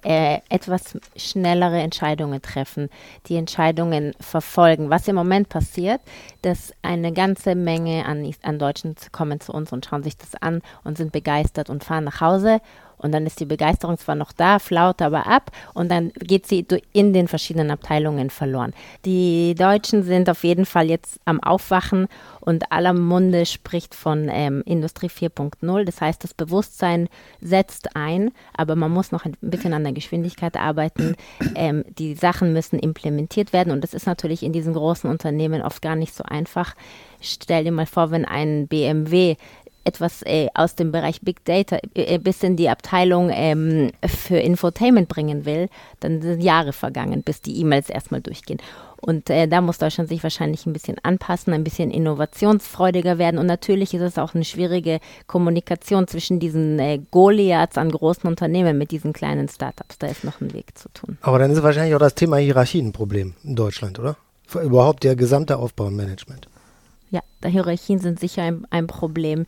Äh, 0.04 0.42
etwas 0.50 0.96
schnellere 1.16 1.80
Entscheidungen 1.80 2.40
treffen, 2.44 2.90
die 3.26 3.36
Entscheidungen 3.36 4.14
verfolgen. 4.20 4.92
Was 4.92 5.08
im 5.08 5.16
Moment 5.16 5.50
passiert, 5.50 6.02
dass 6.44 6.72
eine 6.84 7.12
ganze 7.12 7.56
Menge 7.56 8.06
an, 8.06 8.32
an 8.44 8.60
Deutschen 8.60 8.96
kommen 9.12 9.40
zu 9.40 9.52
uns 9.54 9.74
und 9.74 9.88
schauen 9.88 10.04
sich 10.04 10.16
das 10.16 10.36
an 10.36 10.62
und 10.84 10.98
sind 11.00 11.12
begeistert 11.12 11.72
und 11.72 11.84
fahren 11.84 12.04
nach 12.04 12.22
Hause 12.22 12.62
und 12.98 13.12
dann 13.12 13.26
ist 13.26 13.40
die 13.40 13.46
Begeisterung 13.46 13.98
zwar 13.98 14.16
noch 14.16 14.32
da, 14.32 14.60
flaut 14.60 15.02
aber 15.02 15.28
ab 15.28 15.52
und 15.74 15.90
dann 15.90 16.12
geht 16.20 16.48
sie 16.48 16.66
in 16.94 17.14
den 17.14 17.28
verschiedenen 17.28 17.72
Abteilungen 17.72 18.30
verloren. 18.30 18.74
Die 19.06 19.56
Deutschen 19.56 20.04
sind 20.04 20.30
auf 20.30 20.44
jeden 20.44 20.66
Fall 20.66 20.90
jetzt 20.90 21.20
am 21.26 21.42
Aufwachen 21.42 22.08
und 22.40 22.72
aller 22.72 22.94
Munde 22.94 23.46
spricht 23.46 23.94
von 23.94 24.30
ähm, 24.32 24.64
Industrie 24.66 25.10
4.0. 25.10 25.84
Das 25.84 26.02
heißt, 26.02 26.24
das 26.24 26.34
Bewusstsein 26.34 27.10
setzt 27.42 27.96
ein, 27.96 28.32
aber 28.56 28.76
man 28.76 28.92
muss 28.92 29.12
noch 29.12 29.26
ein 29.26 29.36
bisschen 29.42 29.74
an 29.74 29.84
der 29.84 29.94
Geschwindigkeit 29.94 30.58
arbeiten. 30.58 31.16
Ähm, 31.56 31.84
die 31.98 32.16
Sachen 32.16 32.54
müssen 32.54 32.80
implementiert 32.80 33.54
werden 33.54 33.72
und 33.72 33.84
das 33.84 33.94
ist 33.94 34.06
natürlich 34.06 34.44
in 34.44 34.54
diesen 34.54 34.74
großen 34.74 35.10
Unternehmen 35.10 35.62
oft 35.62 35.82
gar 35.82 35.96
nicht 35.96 36.14
so 36.14 36.24
einfach. 36.24 36.76
Stell 37.20 37.64
dir 37.64 37.72
mal 37.72 37.86
vor, 37.86 38.12
wenn 38.12 38.26
ein 38.26 38.68
BMW 38.68 39.36
etwas 39.88 40.22
äh, 40.24 40.48
aus 40.54 40.76
dem 40.76 40.92
Bereich 40.92 41.22
Big 41.22 41.44
Data 41.46 41.80
äh, 41.94 42.20
bis 42.20 42.44
in 42.44 42.56
die 42.56 42.70
Abteilung 42.70 43.30
ähm, 43.32 43.92
für 44.06 44.38
Infotainment 44.38 45.08
bringen 45.08 45.46
will, 45.46 45.70
dann 46.02 46.22
sind 46.22 46.44
Jahre 46.44 46.74
vergangen, 46.74 47.24
bis 47.24 47.42
die 47.42 47.60
E-Mails 47.60 47.90
erstmal 47.90 48.22
durchgehen. 48.22 48.60
Und 49.00 49.30
äh, 49.30 49.48
da 49.48 49.62
muss 49.62 49.78
Deutschland 49.78 50.10
sich 50.10 50.24
wahrscheinlich 50.24 50.66
ein 50.66 50.74
bisschen 50.74 50.98
anpassen, 51.04 51.54
ein 51.54 51.64
bisschen 51.64 51.92
innovationsfreudiger 51.92 53.18
werden. 53.18 53.38
Und 53.38 53.46
natürlich 53.46 53.94
ist 53.94 54.02
es 54.02 54.18
auch 54.18 54.34
eine 54.34 54.44
schwierige 54.44 55.00
Kommunikation 55.28 56.08
zwischen 56.08 56.40
diesen 56.40 56.80
äh, 56.80 57.00
Goliaths 57.12 57.78
an 57.78 57.92
großen 57.92 58.28
Unternehmen 58.28 58.78
mit 58.78 58.92
diesen 58.92 59.14
kleinen 59.14 59.50
Startups. 59.50 60.00
Da 60.00 60.08
ist 60.08 60.24
noch 60.24 60.42
ein 60.42 60.54
Weg 60.54 60.78
zu 60.78 60.90
tun. 60.90 61.18
Aber 61.22 61.40
dann 61.40 61.52
ist 61.52 61.62
wahrscheinlich 61.64 61.96
auch 61.96 62.00
das 62.00 62.16
Thema 62.16 62.38
Hierarchie 62.38 62.82
ein 62.82 62.92
Problem 62.92 63.36
in 63.44 63.56
Deutschland, 63.56 64.00
oder? 64.00 64.18
Überhaupt 64.62 65.04
der 65.04 65.16
gesamte 65.16 65.58
Aufbau 65.58 65.88
im 65.88 65.96
Management. 65.96 66.48
Ja, 67.10 67.22
Hierarchien 67.46 68.00
sind 68.00 68.20
sicher 68.20 68.44
ein, 68.44 68.66
ein 68.70 68.88
Problem. 68.88 69.46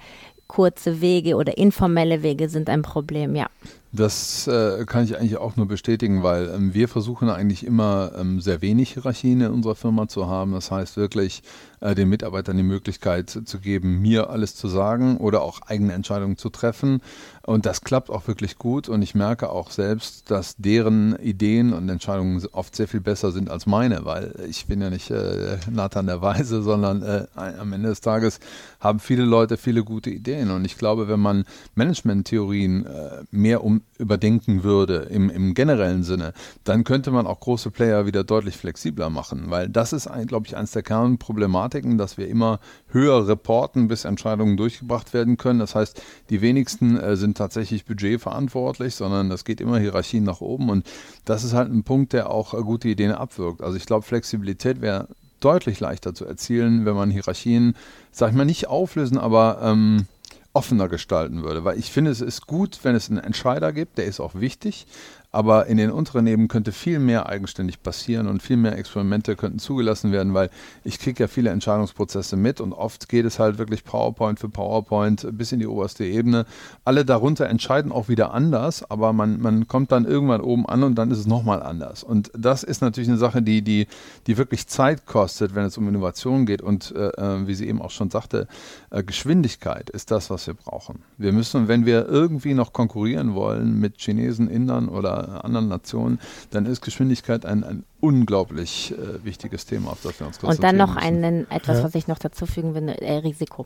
Kurze 0.48 1.00
Wege 1.00 1.36
oder 1.36 1.58
informelle 1.58 2.24
Wege 2.24 2.50
sind 2.50 2.70
ein 2.70 2.82
Problem, 2.82 3.36
ja. 3.36 3.48
Das 3.92 4.48
äh, 4.48 4.86
kann 4.86 5.04
ich 5.04 5.18
eigentlich 5.18 5.38
auch 5.38 5.56
nur 5.56 5.68
bestätigen, 5.68 6.22
weil 6.22 6.50
ähm, 6.50 6.76
wir 6.76 6.88
versuchen 6.88 7.28
eigentlich 7.30 7.66
immer 7.66 8.12
ähm, 8.16 8.40
sehr 8.40 8.62
wenig 8.62 8.94
Hierarchien 8.94 9.42
in 9.42 9.52
unserer 9.52 9.74
Firma 9.74 10.08
zu 10.08 10.28
haben. 10.28 10.52
Das 10.52 10.70
heißt 10.70 10.96
wirklich 10.96 11.42
äh, 11.80 11.96
den 11.96 12.08
Mitarbeitern 12.08 12.58
die 12.58 12.64
Möglichkeit 12.64 13.30
zu 13.30 13.60
geben, 13.60 14.00
mir 14.00 14.30
alles 14.30 14.56
zu 14.56 14.68
sagen 14.68 15.18
oder 15.18 15.42
auch 15.42 15.62
eigene 15.64 15.94
Entscheidungen 15.94 16.38
zu 16.38 16.50
treffen. 16.50 17.02
Und 17.50 17.66
das 17.66 17.82
klappt 17.82 18.12
auch 18.12 18.28
wirklich 18.28 18.60
gut. 18.60 18.90
Und 18.90 19.02
ich 19.02 19.16
merke 19.16 19.50
auch 19.50 19.72
selbst, 19.72 20.30
dass 20.30 20.56
deren 20.58 21.16
Ideen 21.16 21.74
und 21.74 21.90
Entscheidungen 21.90 22.46
oft 22.52 22.76
sehr 22.76 22.88
viel 22.88 23.00
besser 23.00 23.32
sind 23.32 23.50
als 23.50 23.66
meine, 23.66 24.06
weil 24.06 24.36
ich 24.48 24.68
bin 24.68 24.82
ja 24.82 24.92
nicht 24.92 25.10
äh, 25.10 25.58
Nathan 25.68 26.06
der 26.06 26.22
Weise, 26.22 26.62
sondern 26.62 27.02
äh, 27.02 27.26
am 27.36 27.74
Ende 27.74 27.90
des 27.90 28.02
Tages 28.02 28.40
haben 28.80 29.00
viele 29.00 29.26
Leute 29.26 29.58
viele 29.58 29.84
gute 29.84 30.12
Ideen. 30.12 30.52
Und 30.52 30.64
ich 30.64 30.78
glaube, 30.78 31.08
wenn 31.08 31.22
man 31.22 31.44
Management-Theorien 31.74 32.86
äh, 32.86 33.24
mehr 33.32 33.64
um 33.64 33.82
überdenken 33.98 34.64
würde 34.64 35.08
im, 35.10 35.32
im 35.32 35.56
generellen 35.56 36.04
Sinne, 36.04 36.34
dann 36.66 36.84
könnte 36.84 37.10
man 37.10 37.26
auch 37.26 37.40
große 37.40 37.72
Player 37.72 38.06
wieder 38.06 38.24
deutlich 38.24 38.58
flexibler 38.58 39.10
machen, 39.10 39.46
weil 39.48 39.70
das 39.70 39.92
ist, 39.92 40.08
glaube 40.28 40.46
ich, 40.46 40.56
eines 40.56 40.72
der 40.72 40.84
Kernproblematiken, 40.84 41.98
dass 41.98 42.20
wir 42.20 42.28
immer 42.28 42.60
höher 42.92 43.28
reporten, 43.28 43.88
bis 43.88 44.06
Entscheidungen 44.06 44.58
durchgebracht 44.58 45.14
werden 45.14 45.38
können. 45.38 45.60
Das 45.60 45.76
heißt, 45.76 46.02
die 46.30 46.42
wenigsten 46.42 46.98
äh, 46.98 47.16
sind 47.16 47.38
tatsächlich 47.38 47.86
budgetverantwortlich, 47.86 48.96
sondern 48.96 49.30
das 49.30 49.46
geht 49.46 49.62
immer 49.62 49.80
Hierarchien 49.80 50.24
nach 50.24 50.42
oben 50.42 50.70
und 50.70 50.86
das 51.26 51.44
ist 51.44 51.54
halt 51.54 51.72
ein 51.72 51.84
Punkt, 51.84 52.14
der 52.14 52.30
auch 52.30 52.54
äh, 52.54 52.62
gute 52.62 52.88
Ideen 52.88 53.12
abwirkt. 53.12 53.62
Also 53.62 53.78
ich 53.78 53.86
glaube, 53.86 54.06
Flexibilität 54.06 54.82
wäre 54.82 55.08
deutlich 55.40 55.80
leichter 55.80 56.14
zu 56.14 56.26
erzielen, 56.26 56.86
wenn 56.86 56.96
man 56.96 57.12
Hierarchien, 57.12 57.76
sag 58.12 58.32
ich 58.32 58.36
mal, 58.36 58.46
nicht 58.46 58.68
auflösen, 58.68 59.18
aber 59.18 59.60
ähm, 59.64 60.08
offener 60.54 60.90
gestalten 60.90 61.44
würde. 61.44 61.64
Weil 61.64 61.78
ich 61.78 61.92
finde, 61.92 62.12
es 62.12 62.22
ist 62.22 62.48
gut, 62.48 62.80
wenn 62.84 62.96
es 62.96 63.10
einen 63.10 63.20
Entscheider 63.20 63.72
gibt, 63.72 63.98
der 63.98 64.06
ist 64.06 64.20
auch 64.20 64.36
wichtig, 64.36 64.88
aber 65.32 65.68
in 65.68 65.78
den 65.78 65.92
unteren 65.92 66.26
Ebenen 66.26 66.48
könnte 66.48 66.72
viel 66.72 67.00
mehr 67.00 67.28
eigenständig 67.28 67.84
passieren 67.84 68.28
und 68.28 68.42
viel 68.42 68.58
mehr 68.58 68.78
Experimente 68.78 69.36
könnten 69.36 69.60
zugelassen 69.60 70.12
werden, 70.12 70.34
weil 70.34 70.50
ich 70.84 70.98
kriege 70.98 71.24
ja 71.24 71.28
viele 71.28 71.52
Entscheidungsprozesse 71.52 72.36
mit 72.36 72.60
und 72.60 72.74
oft 72.74 73.10
geht 73.10 73.26
es 73.26 73.38
halt 73.38 73.60
wirklich 73.60 73.84
PowerPoint 73.84 74.40
für 74.40 74.50
PowerPoint 74.50 75.28
bis 75.34 75.52
in 75.52 75.60
die 75.60 75.68
oberste 75.68 76.04
Ebene. 76.04 76.46
Alle 76.84 77.06
darunter 77.06 77.48
entscheiden 77.48 77.92
auch 77.92 78.10
wieder 78.10 78.34
anders, 78.34 78.90
aber 78.90 79.14
man, 79.14 79.40
man 79.40 79.68
kommt 79.68 79.92
dann 79.92 80.06
irgendwann 80.06 80.42
oben 80.42 80.66
an 80.66 80.84
und 80.84 80.96
dann 80.96 81.12
ist 81.12 81.20
es 81.20 81.28
nochmal 81.28 81.62
anders. 81.62 82.04
Und 82.04 82.32
das 82.36 82.64
ist 82.64 82.82
natürlich 82.82 83.10
eine 83.10 83.18
Sache, 83.18 83.42
die, 83.44 83.62
die, 83.62 83.88
die 84.26 84.38
wirklich 84.38 84.68
Zeit 84.68 85.06
kostet, 85.06 85.54
wenn 85.54 85.66
es 85.66 85.78
um 85.78 85.88
Innovation 85.88 86.46
geht. 86.46 86.62
Und 86.62 86.94
äh, 86.96 87.10
äh 87.10 87.48
wie 87.48 87.54
sie 87.54 87.68
eben 87.68 87.82
auch 87.82 87.92
schon 87.92 88.10
sagte, 88.10 88.48
äh, 88.90 89.04
Geschwindigkeit 89.04 89.90
ist 89.90 90.12
das, 90.12 90.30
was 90.30 90.48
wir 90.48 90.56
brauchen. 90.56 91.04
Wir 91.18 91.32
müssen, 91.34 91.68
wenn 91.68 91.86
wir 91.86 92.08
irgendwie 92.08 92.54
noch 92.54 92.74
konkurrieren 92.74 93.34
wollen 93.36 93.80
mit 93.80 94.00
Chinesen, 94.00 94.50
Indern 94.50 94.90
oder 94.90 95.19
anderen 95.20 95.68
Nationen, 95.68 96.20
dann 96.52 96.66
ist 96.66 96.82
Geschwindigkeit 96.82 97.46
ein, 97.46 97.64
ein 97.64 97.84
unglaublich 98.00 98.94
äh, 98.94 99.24
wichtiges 99.24 99.66
Thema, 99.66 99.92
auf 99.92 100.02
das 100.02 100.20
wir 100.20 100.28
uns 100.28 100.40
konzentrieren 100.40 100.80
Und 100.80 100.80
dann 100.80 100.88
noch 100.88 100.96
einen, 100.96 101.50
etwas, 101.52 101.80
ja. 101.80 101.84
was 101.84 101.96
ich 101.96 102.08
noch 102.08 102.20
dazu 102.20 102.46
fügen 102.46 102.74
will, 102.76 102.90
äh, 102.90 103.18
Risiko. 103.18 103.66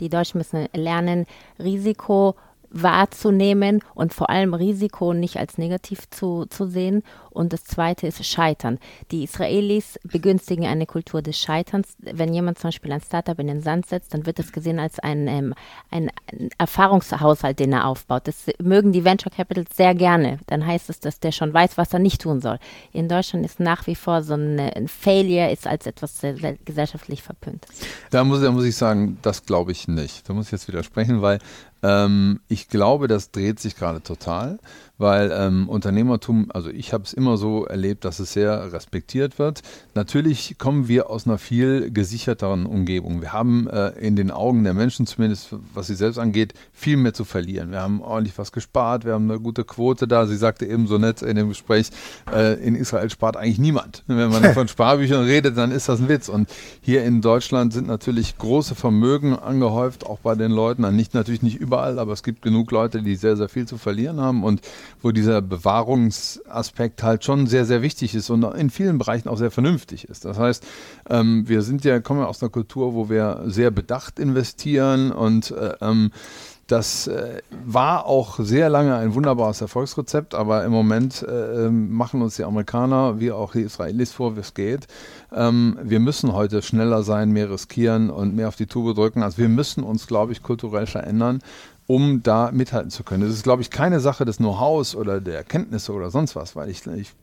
Die 0.00 0.08
Deutschen 0.08 0.38
müssen 0.38 0.68
lernen, 0.74 1.26
Risiko 1.58 2.36
wahrzunehmen 2.70 3.82
und 3.94 4.14
vor 4.14 4.30
allem 4.30 4.54
Risiko 4.54 5.12
nicht 5.12 5.36
als 5.38 5.58
negativ 5.58 6.08
zu, 6.10 6.46
zu 6.46 6.66
sehen. 6.66 7.02
Und 7.30 7.52
das 7.52 7.64
Zweite 7.64 8.06
ist 8.06 8.24
Scheitern. 8.24 8.78
Die 9.10 9.24
Israelis 9.24 9.98
begünstigen 10.02 10.66
eine 10.66 10.86
Kultur 10.86 11.22
des 11.22 11.38
Scheiterns. 11.38 11.94
Wenn 11.98 12.34
jemand 12.34 12.58
zum 12.58 12.68
Beispiel 12.68 12.92
ein 12.92 13.00
Startup 13.00 13.38
in 13.38 13.46
den 13.46 13.62
Sand 13.62 13.86
setzt, 13.86 14.14
dann 14.14 14.26
wird 14.26 14.38
es 14.38 14.52
gesehen 14.52 14.80
als 14.80 14.98
ein, 14.98 15.28
ähm, 15.28 15.54
ein 15.90 16.10
Erfahrungshaushalt, 16.58 17.58
den 17.58 17.72
er 17.72 17.86
aufbaut. 17.86 18.26
Das 18.26 18.46
mögen 18.60 18.92
die 18.92 19.04
Venture 19.04 19.32
Capitals 19.32 19.76
sehr 19.76 19.94
gerne. 19.94 20.38
Dann 20.46 20.66
heißt 20.66 20.90
es, 20.90 21.00
dass 21.00 21.20
der 21.20 21.32
schon 21.32 21.54
weiß, 21.54 21.78
was 21.78 21.92
er 21.92 22.00
nicht 22.00 22.20
tun 22.22 22.40
soll. 22.40 22.58
In 22.92 23.08
Deutschland 23.08 23.44
ist 23.44 23.60
nach 23.60 23.86
wie 23.86 23.94
vor 23.94 24.22
so 24.22 24.34
ein, 24.34 24.58
ein 24.58 24.88
Failure 24.88 25.50
ist 25.50 25.66
als 25.66 25.86
etwas 25.86 26.20
gesellschaftlich 26.64 27.22
verpönt. 27.22 27.66
Da 28.10 28.24
muss, 28.24 28.40
da 28.40 28.50
muss 28.50 28.64
ich 28.64 28.76
sagen, 28.76 29.18
das 29.22 29.44
glaube 29.44 29.72
ich 29.72 29.88
nicht. 29.88 30.28
Da 30.28 30.34
muss 30.34 30.46
ich 30.46 30.52
jetzt 30.52 30.68
widersprechen, 30.68 31.22
weil 31.22 31.38
ähm, 31.82 32.40
ich 32.48 32.68
glaube, 32.68 33.08
das 33.08 33.30
dreht 33.30 33.60
sich 33.60 33.76
gerade 33.76 34.02
total 34.02 34.58
weil 35.00 35.32
ähm, 35.32 35.66
Unternehmertum, 35.68 36.50
also 36.52 36.68
ich 36.68 36.92
habe 36.92 37.04
es 37.04 37.14
immer 37.14 37.38
so 37.38 37.64
erlebt, 37.64 38.04
dass 38.04 38.20
es 38.20 38.34
sehr 38.34 38.70
respektiert 38.70 39.38
wird. 39.38 39.62
Natürlich 39.94 40.56
kommen 40.58 40.88
wir 40.88 41.08
aus 41.08 41.26
einer 41.26 41.38
viel 41.38 41.90
gesicherteren 41.90 42.66
Umgebung. 42.66 43.22
Wir 43.22 43.32
haben 43.32 43.66
äh, 43.68 43.88
in 43.98 44.14
den 44.14 44.30
Augen 44.30 44.62
der 44.62 44.74
Menschen, 44.74 45.06
zumindest 45.06 45.54
was 45.72 45.86
sie 45.86 45.94
selbst 45.94 46.18
angeht, 46.18 46.52
viel 46.72 46.98
mehr 46.98 47.14
zu 47.14 47.24
verlieren. 47.24 47.70
Wir 47.70 47.80
haben 47.80 48.02
ordentlich 48.02 48.36
was 48.36 48.52
gespart, 48.52 49.06
wir 49.06 49.14
haben 49.14 49.30
eine 49.30 49.40
gute 49.40 49.64
Quote 49.64 50.06
da. 50.06 50.26
Sie 50.26 50.36
sagte 50.36 50.66
eben 50.66 50.86
so 50.86 50.98
nett 50.98 51.22
in 51.22 51.34
dem 51.34 51.48
Gespräch, 51.48 51.88
äh, 52.34 52.62
in 52.62 52.74
Israel 52.74 53.08
spart 53.08 53.38
eigentlich 53.38 53.58
niemand. 53.58 54.04
Wenn 54.06 54.28
man 54.28 54.44
von 54.54 54.68
Sparbüchern 54.68 55.24
redet, 55.24 55.56
dann 55.56 55.70
ist 55.70 55.88
das 55.88 56.00
ein 56.00 56.10
Witz. 56.10 56.28
Und 56.28 56.50
hier 56.82 57.04
in 57.04 57.22
Deutschland 57.22 57.72
sind 57.72 57.86
natürlich 57.86 58.36
große 58.36 58.74
Vermögen 58.74 59.34
angehäuft, 59.34 60.04
auch 60.04 60.18
bei 60.18 60.34
den 60.34 60.50
Leuten. 60.50 60.94
Nicht 60.94 61.14
natürlich 61.14 61.40
nicht 61.40 61.56
überall, 61.56 61.98
aber 61.98 62.12
es 62.12 62.22
gibt 62.22 62.42
genug 62.42 62.70
Leute, 62.70 63.00
die 63.00 63.16
sehr, 63.16 63.38
sehr 63.38 63.48
viel 63.48 63.66
zu 63.66 63.78
verlieren 63.78 64.20
haben. 64.20 64.44
Und 64.44 64.60
wo 65.00 65.12
dieser 65.12 65.42
Bewahrungsaspekt 65.42 67.02
halt 67.02 67.24
schon 67.24 67.46
sehr, 67.46 67.64
sehr 67.64 67.82
wichtig 67.82 68.14
ist 68.14 68.30
und 68.30 68.42
in 68.42 68.70
vielen 68.70 68.98
Bereichen 68.98 69.28
auch 69.28 69.38
sehr 69.38 69.50
vernünftig 69.50 70.08
ist. 70.08 70.24
Das 70.24 70.38
heißt, 70.38 70.64
ähm, 71.08 71.48
wir 71.48 71.62
sind 71.62 71.84
ja, 71.84 72.00
kommen 72.00 72.20
ja 72.20 72.26
aus 72.26 72.42
einer 72.42 72.50
Kultur, 72.50 72.94
wo 72.94 73.08
wir 73.08 73.42
sehr 73.46 73.70
bedacht 73.70 74.18
investieren 74.18 75.12
und 75.12 75.50
äh, 75.50 75.74
ähm, 75.80 76.10
das 76.70 77.08
äh, 77.08 77.42
war 77.64 78.06
auch 78.06 78.38
sehr 78.38 78.68
lange 78.68 78.94
ein 78.94 79.14
wunderbares 79.14 79.60
Erfolgsrezept, 79.60 80.36
aber 80.36 80.64
im 80.64 80.70
Moment 80.70 81.22
äh, 81.22 81.66
ähm, 81.66 81.90
machen 81.92 82.22
uns 82.22 82.36
die 82.36 82.44
Amerikaner 82.44 83.18
wie 83.18 83.32
auch 83.32 83.52
die 83.52 83.62
Israelis 83.62 84.12
vor, 84.12 84.36
wie 84.36 84.40
es 84.40 84.54
geht. 84.54 84.86
Ähm, 85.32 85.78
wir 85.82 85.98
müssen 85.98 86.32
heute 86.32 86.62
schneller 86.62 87.02
sein, 87.02 87.32
mehr 87.32 87.50
riskieren 87.50 88.08
und 88.08 88.36
mehr 88.36 88.46
auf 88.46 88.54
die 88.54 88.66
Tube 88.66 88.94
drücken. 88.94 89.24
Also 89.24 89.38
wir 89.38 89.48
müssen 89.48 89.82
uns, 89.82 90.06
glaube 90.06 90.30
ich, 90.30 90.44
kulturell 90.44 90.86
verändern 90.86 91.40
um 91.90 92.22
da 92.22 92.52
mithalten 92.52 92.88
zu 92.90 93.02
können. 93.02 93.24
Das 93.24 93.32
ist, 93.32 93.42
glaube 93.42 93.62
ich, 93.62 93.70
keine 93.70 93.98
Sache 93.98 94.24
des 94.24 94.36
Know-hows 94.36 94.94
oder 94.94 95.20
der 95.20 95.38
Erkenntnisse 95.38 95.92
oder 95.92 96.12
sonst 96.12 96.36
was, 96.36 96.54
weil 96.54 96.70
ich, 96.70 96.86
ich 96.86 97.14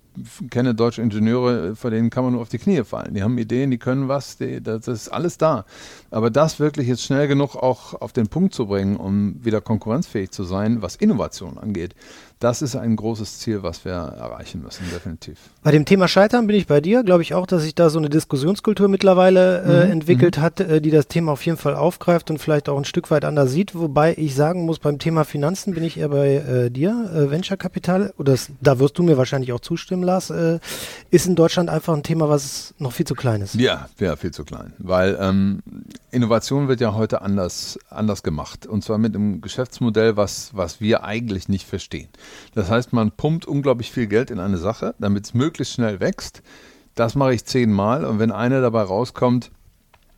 kenne 0.50 0.76
deutsche 0.76 1.02
Ingenieure, 1.02 1.78
vor 1.78 1.90
denen 1.90 2.10
kann 2.10 2.26
man 2.26 2.34
nur 2.34 2.42
auf 2.42 2.50
die 2.50 2.58
Knie 2.58 2.84
fallen. 2.84 3.14
Die 3.14 3.24
haben 3.24 3.38
Ideen, 3.38 3.72
die 3.72 3.78
können 3.78 4.10
was, 4.10 4.36
die, 4.36 4.62
das 4.62 4.90
ist 4.90 5.08
alles 5.08 5.38
da. 5.38 5.64
Aber 6.12 6.30
das 6.30 6.60
wirklich 6.60 6.90
jetzt 6.90 7.04
schnell 7.04 7.30
genug 7.30 7.56
auch 7.56 7.94
auf 7.94 8.12
den 8.12 8.28
Punkt 8.28 8.54
zu 8.54 8.66
bringen, 8.68 8.98
um 8.98 9.40
wieder 9.42 9.62
konkurrenzfähig 9.62 10.32
zu 10.32 10.44
sein, 10.44 10.82
was 10.82 10.98
Innovation 10.98 11.58
angeht, 11.58 11.96
das 12.40 12.62
ist 12.62 12.76
ein 12.76 12.96
großes 12.96 13.40
Ziel, 13.40 13.64
was 13.64 13.84
wir 13.84 13.94
erreichen 13.94 14.62
müssen, 14.62 14.86
definitiv. 14.94 15.38
Bei 15.64 15.72
dem 15.72 15.86
Thema 15.86 16.08
Scheitern 16.08 16.46
bin 16.46 16.56
ich 16.56 16.68
bei 16.68 16.82
dir. 16.82 17.04
Glaube 17.04 17.24
ich 17.24 17.34
auch, 17.34 17.48
dass 17.48 17.64
sich 17.64 17.74
da 17.74 17.90
so 17.90 17.98
eine 17.98 18.10
Diskussionskultur 18.10 18.88
mittlerweile 18.88 19.64
äh, 19.64 19.86
mhm. 19.86 19.92
entwickelt 19.94 20.38
mhm. 20.38 20.42
hat, 20.42 20.60
äh, 20.60 20.80
die 20.80 20.92
das 20.92 21.08
Thema 21.08 21.32
auf 21.32 21.46
jeden 21.46 21.58
Fall 21.58 21.76
aufgreift 21.76 22.30
und 22.30 22.38
vielleicht 22.38 22.70
auch 22.70 22.78
ein 22.78 22.86
Stück 22.86 23.10
weit 23.10 23.26
anders 23.26 23.52
sieht. 23.52 23.74
Wobei 23.74 24.14
ich 24.18 24.36
sagen 24.36 24.66
muss, 24.66 24.78
beim 24.78 25.00
Thema 25.00 25.26
Finanzen 25.26 25.74
bin 25.74 25.84
ich 25.84 25.98
eher 25.98 26.10
bei 26.10 26.36
äh, 26.36 26.70
dir. 26.70 27.10
Äh, 27.14 27.32
Venture 27.32 27.58
Capital, 27.58 28.14
oder 28.18 28.34
das, 28.34 28.52
da 28.62 28.78
wirst 28.78 28.98
du 29.00 29.04
mir 29.04 29.18
wahrscheinlich 29.18 29.52
auch 29.52 29.60
zustimmen, 29.60 30.04
Lars, 30.04 30.30
äh, 30.30 30.60
ist 31.10 31.26
in 31.26 31.36
Deutschland 31.36 31.70
einfach 31.70 31.96
ein 31.96 32.04
Thema, 32.04 32.30
was 32.30 32.76
noch 32.78 32.92
viel 32.92 33.08
zu 33.08 33.16
klein 33.16 33.42
ist. 33.42 33.56
Ja, 33.56 33.90
ja, 34.00 34.16
viel 34.16 34.32
zu 34.32 34.46
klein. 34.46 34.74
Weil 34.78 35.18
ähm, 35.20 35.64
Innovation 36.12 36.68
wird 36.68 36.82
ja 36.82 36.94
heute 36.94 37.22
anders, 37.22 37.80
anders 37.90 38.22
gemacht. 38.22 38.68
Und 38.68 38.84
zwar 38.84 39.00
mit 39.00 39.16
einem 39.16 39.42
Geschäftsmodell, 39.42 40.18
was, 40.18 40.52
was 40.54 40.80
wir 40.80 41.04
eigentlich 41.04 41.50
nicht 41.50 41.68
verstehen. 41.68 42.10
Das 42.54 42.70
heißt, 42.70 42.94
man 42.94 43.12
pumpt 43.12 43.46
unglaublich 43.46 43.92
viel 43.92 44.08
Geld 44.08 44.32
in 44.32 44.40
eine 44.40 44.58
Sache, 44.58 44.96
damit 45.00 45.26
es 45.26 45.34
möglichst 45.34 45.74
schnell 45.74 46.00
wächst. 46.00 46.42
Das 46.96 47.16
mache 47.16 47.34
ich 47.34 47.46
zehnmal 47.46 48.06
und 48.06 48.20
wenn 48.20 48.32
eine 48.32 48.62
dabei 48.62 48.82
rauskommt, 48.82 49.52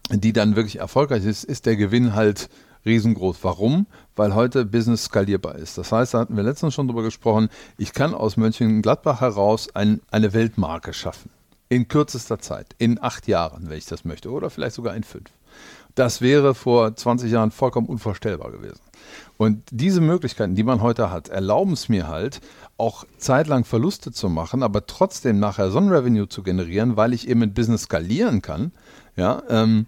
die 0.09 0.33
dann 0.33 0.55
wirklich 0.55 0.79
erfolgreich 0.79 1.25
ist, 1.25 1.43
ist 1.43 1.65
der 1.65 1.75
Gewinn 1.75 2.15
halt 2.15 2.49
riesengroß. 2.85 3.37
Warum? 3.41 3.87
Weil 4.15 4.33
heute 4.33 4.65
Business 4.65 5.05
skalierbar 5.05 5.55
ist. 5.55 5.77
Das 5.77 5.91
heißt, 5.91 6.13
da 6.13 6.19
hatten 6.19 6.35
wir 6.35 6.43
letztens 6.43 6.73
schon 6.73 6.87
drüber 6.87 7.03
gesprochen, 7.03 7.49
ich 7.77 7.93
kann 7.93 8.13
aus 8.13 8.37
Mönchengladbach 8.37 9.21
heraus 9.21 9.67
ein, 9.75 10.01
eine 10.11 10.33
Weltmarke 10.33 10.93
schaffen. 10.93 11.29
In 11.67 11.87
kürzester 11.87 12.39
Zeit, 12.39 12.75
in 12.79 13.01
acht 13.01 13.27
Jahren, 13.27 13.69
wenn 13.69 13.77
ich 13.77 13.85
das 13.85 14.05
möchte, 14.05 14.31
oder 14.31 14.49
vielleicht 14.49 14.75
sogar 14.75 14.95
in 14.95 15.03
fünf. 15.03 15.29
Das 15.95 16.21
wäre 16.21 16.55
vor 16.55 16.95
20 16.95 17.31
Jahren 17.31 17.51
vollkommen 17.51 17.87
unvorstellbar 17.87 18.51
gewesen. 18.51 18.79
Und 19.37 19.63
diese 19.71 20.01
Möglichkeiten, 20.01 20.55
die 20.55 20.63
man 20.63 20.81
heute 20.81 21.11
hat, 21.11 21.29
erlauben 21.29 21.73
es 21.73 21.89
mir 21.89 22.07
halt, 22.07 22.41
auch 22.77 23.05
zeitlang 23.17 23.65
Verluste 23.65 24.11
zu 24.11 24.29
machen, 24.29 24.63
aber 24.63 24.85
trotzdem 24.85 25.39
nachher 25.39 25.71
Sonnenrevenue 25.71 26.29
zu 26.29 26.43
generieren, 26.43 26.97
weil 26.97 27.13
ich 27.13 27.27
eben 27.27 27.43
ein 27.43 27.53
Business 27.53 27.83
skalieren 27.83 28.41
kann. 28.41 28.71
Ja, 29.15 29.43
ähm, 29.49 29.85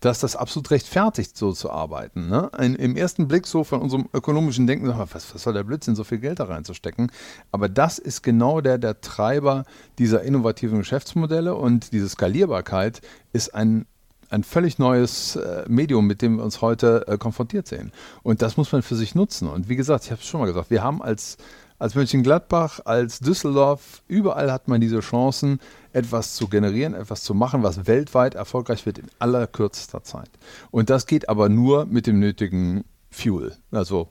dass 0.00 0.20
das 0.20 0.36
absolut 0.36 0.70
rechtfertigt, 0.70 1.36
so 1.36 1.52
zu 1.52 1.70
arbeiten. 1.70 2.28
Ne? 2.28 2.52
Ein, 2.52 2.74
Im 2.74 2.96
ersten 2.96 3.28
Blick 3.28 3.46
so 3.46 3.64
von 3.64 3.80
unserem 3.80 4.08
ökonomischen 4.12 4.66
Denken, 4.66 4.88
was, 4.88 5.34
was 5.34 5.42
soll 5.42 5.54
der 5.54 5.64
Blödsinn, 5.64 5.96
so 5.96 6.04
viel 6.04 6.18
Geld 6.18 6.38
da 6.38 6.44
reinzustecken? 6.44 7.10
Aber 7.50 7.68
das 7.68 7.98
ist 7.98 8.22
genau 8.22 8.60
der, 8.60 8.78
der 8.78 9.00
Treiber 9.00 9.64
dieser 9.98 10.22
innovativen 10.22 10.78
Geschäftsmodelle 10.78 11.54
und 11.54 11.92
diese 11.92 12.08
Skalierbarkeit 12.08 13.00
ist 13.32 13.54
ein, 13.54 13.86
ein 14.30 14.44
völlig 14.44 14.78
neues 14.78 15.36
äh, 15.36 15.64
Medium, 15.68 16.06
mit 16.06 16.22
dem 16.22 16.36
wir 16.36 16.44
uns 16.44 16.60
heute 16.60 17.06
äh, 17.08 17.18
konfrontiert 17.18 17.66
sehen. 17.66 17.92
Und 18.22 18.42
das 18.42 18.56
muss 18.56 18.72
man 18.72 18.82
für 18.82 18.96
sich 18.96 19.14
nutzen. 19.14 19.48
Und 19.48 19.68
wie 19.68 19.76
gesagt, 19.76 20.04
ich 20.04 20.10
habe 20.10 20.20
es 20.20 20.26
schon 20.26 20.40
mal 20.40 20.46
gesagt, 20.46 20.70
wir 20.70 20.82
haben 20.82 21.02
als 21.02 21.36
als 21.78 21.94
Mönchengladbach, 21.94 22.80
als 22.84 23.20
Düsseldorf, 23.20 24.02
überall 24.08 24.50
hat 24.50 24.66
man 24.66 24.80
diese 24.80 25.00
Chancen, 25.00 25.60
etwas 25.92 26.34
zu 26.34 26.48
generieren, 26.48 26.94
etwas 26.94 27.22
zu 27.22 27.34
machen, 27.34 27.62
was 27.62 27.86
weltweit 27.86 28.34
erfolgreich 28.34 28.86
wird 28.86 28.98
in 28.98 29.08
allerkürzester 29.18 30.02
Zeit. 30.02 30.30
Und 30.70 30.90
das 30.90 31.06
geht 31.06 31.28
aber 31.28 31.48
nur 31.48 31.84
mit 31.86 32.06
dem 32.06 32.18
nötigen 32.18 32.84
Fuel, 33.10 33.56
also 33.70 34.08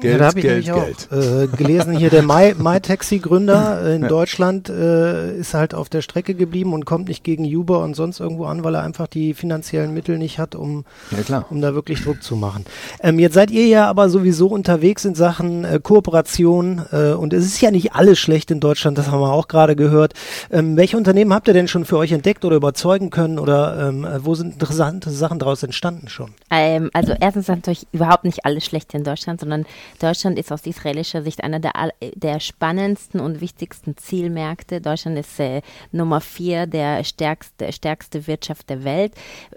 Geld, 0.00 0.14
ja, 0.14 0.18
da 0.18 0.26
habe 0.26 0.38
ich 0.38 0.44
Geld, 0.44 0.64
Geld. 0.64 1.08
auch 1.10 1.16
äh, 1.16 1.46
gelesen, 1.48 1.96
hier 1.96 2.08
der 2.08 2.22
MyTaxi-Gründer 2.22 3.82
äh, 3.84 3.96
in 3.96 4.02
ja. 4.02 4.08
Deutschland 4.08 4.70
äh, 4.70 5.36
ist 5.36 5.54
halt 5.54 5.74
auf 5.74 5.88
der 5.90 6.00
Strecke 6.00 6.34
geblieben 6.34 6.72
und 6.72 6.86
kommt 6.86 7.08
nicht 7.08 7.22
gegen 7.24 7.44
Uber 7.44 7.80
und 7.80 7.94
sonst 7.94 8.18
irgendwo 8.18 8.46
an, 8.46 8.64
weil 8.64 8.74
er 8.74 8.82
einfach 8.82 9.06
die 9.06 9.34
finanziellen 9.34 9.92
Mittel 9.92 10.16
nicht 10.16 10.38
hat, 10.38 10.54
um, 10.54 10.84
ja, 11.28 11.44
um 11.50 11.60
da 11.60 11.74
wirklich 11.74 12.02
Druck 12.02 12.22
zu 12.22 12.36
machen. 12.36 12.64
Ähm, 13.00 13.18
jetzt 13.18 13.34
seid 13.34 13.50
ihr 13.50 13.66
ja 13.66 13.88
aber 13.88 14.08
sowieso 14.08 14.48
unterwegs 14.48 15.04
in 15.04 15.14
Sachen 15.14 15.64
äh, 15.64 15.78
Kooperation 15.82 16.82
äh, 16.90 17.12
und 17.12 17.34
es 17.34 17.44
ist 17.44 17.60
ja 17.60 17.70
nicht 17.70 17.92
alles 17.94 18.18
schlecht 18.18 18.50
in 18.50 18.60
Deutschland, 18.60 18.96
das 18.96 19.10
haben 19.10 19.20
wir 19.20 19.32
auch 19.32 19.46
gerade 19.46 19.76
gehört. 19.76 20.14
Ähm, 20.50 20.76
welche 20.76 20.96
Unternehmen 20.96 21.34
habt 21.34 21.48
ihr 21.48 21.54
denn 21.54 21.68
schon 21.68 21.84
für 21.84 21.98
euch 21.98 22.12
entdeckt 22.12 22.44
oder 22.44 22.56
überzeugen 22.56 23.10
können 23.10 23.38
oder 23.38 23.88
ähm, 23.88 24.04
äh, 24.04 24.24
wo 24.24 24.34
sind 24.34 24.54
interessante 24.54 25.10
Sachen 25.10 25.38
daraus 25.38 25.62
entstanden 25.62 26.08
schon? 26.08 26.30
Ähm, 26.50 26.90
also 26.94 27.14
erstens 27.20 27.48
natürlich 27.48 27.86
überhaupt 27.92 28.24
nicht 28.24 28.46
alles 28.46 28.64
schlecht 28.64 28.94
in 28.94 29.04
Deutschland, 29.04 29.40
sondern 29.40 29.66
Deutschland 30.00 30.38
ist 30.38 30.52
aus 30.52 30.66
israelischer 30.66 31.22
Sicht 31.22 31.44
einer 31.44 31.60
der, 31.60 31.72
der 32.14 32.40
spannendsten 32.40 33.20
und 33.20 33.40
wichtigsten 33.40 33.96
Zielmärkte. 33.96 34.80
Deutschland 34.80 35.18
ist 35.18 35.38
äh, 35.40 35.62
Nummer 35.90 36.20
vier 36.20 36.66
der 36.66 37.04
stärkste, 37.04 37.72
stärkste 37.72 38.26
Wirtschaft 38.26 38.70
der 38.70 38.84
Welt. 38.84 39.12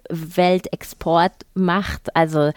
Weltexportmacht, 0.10 2.16
also 2.16 2.52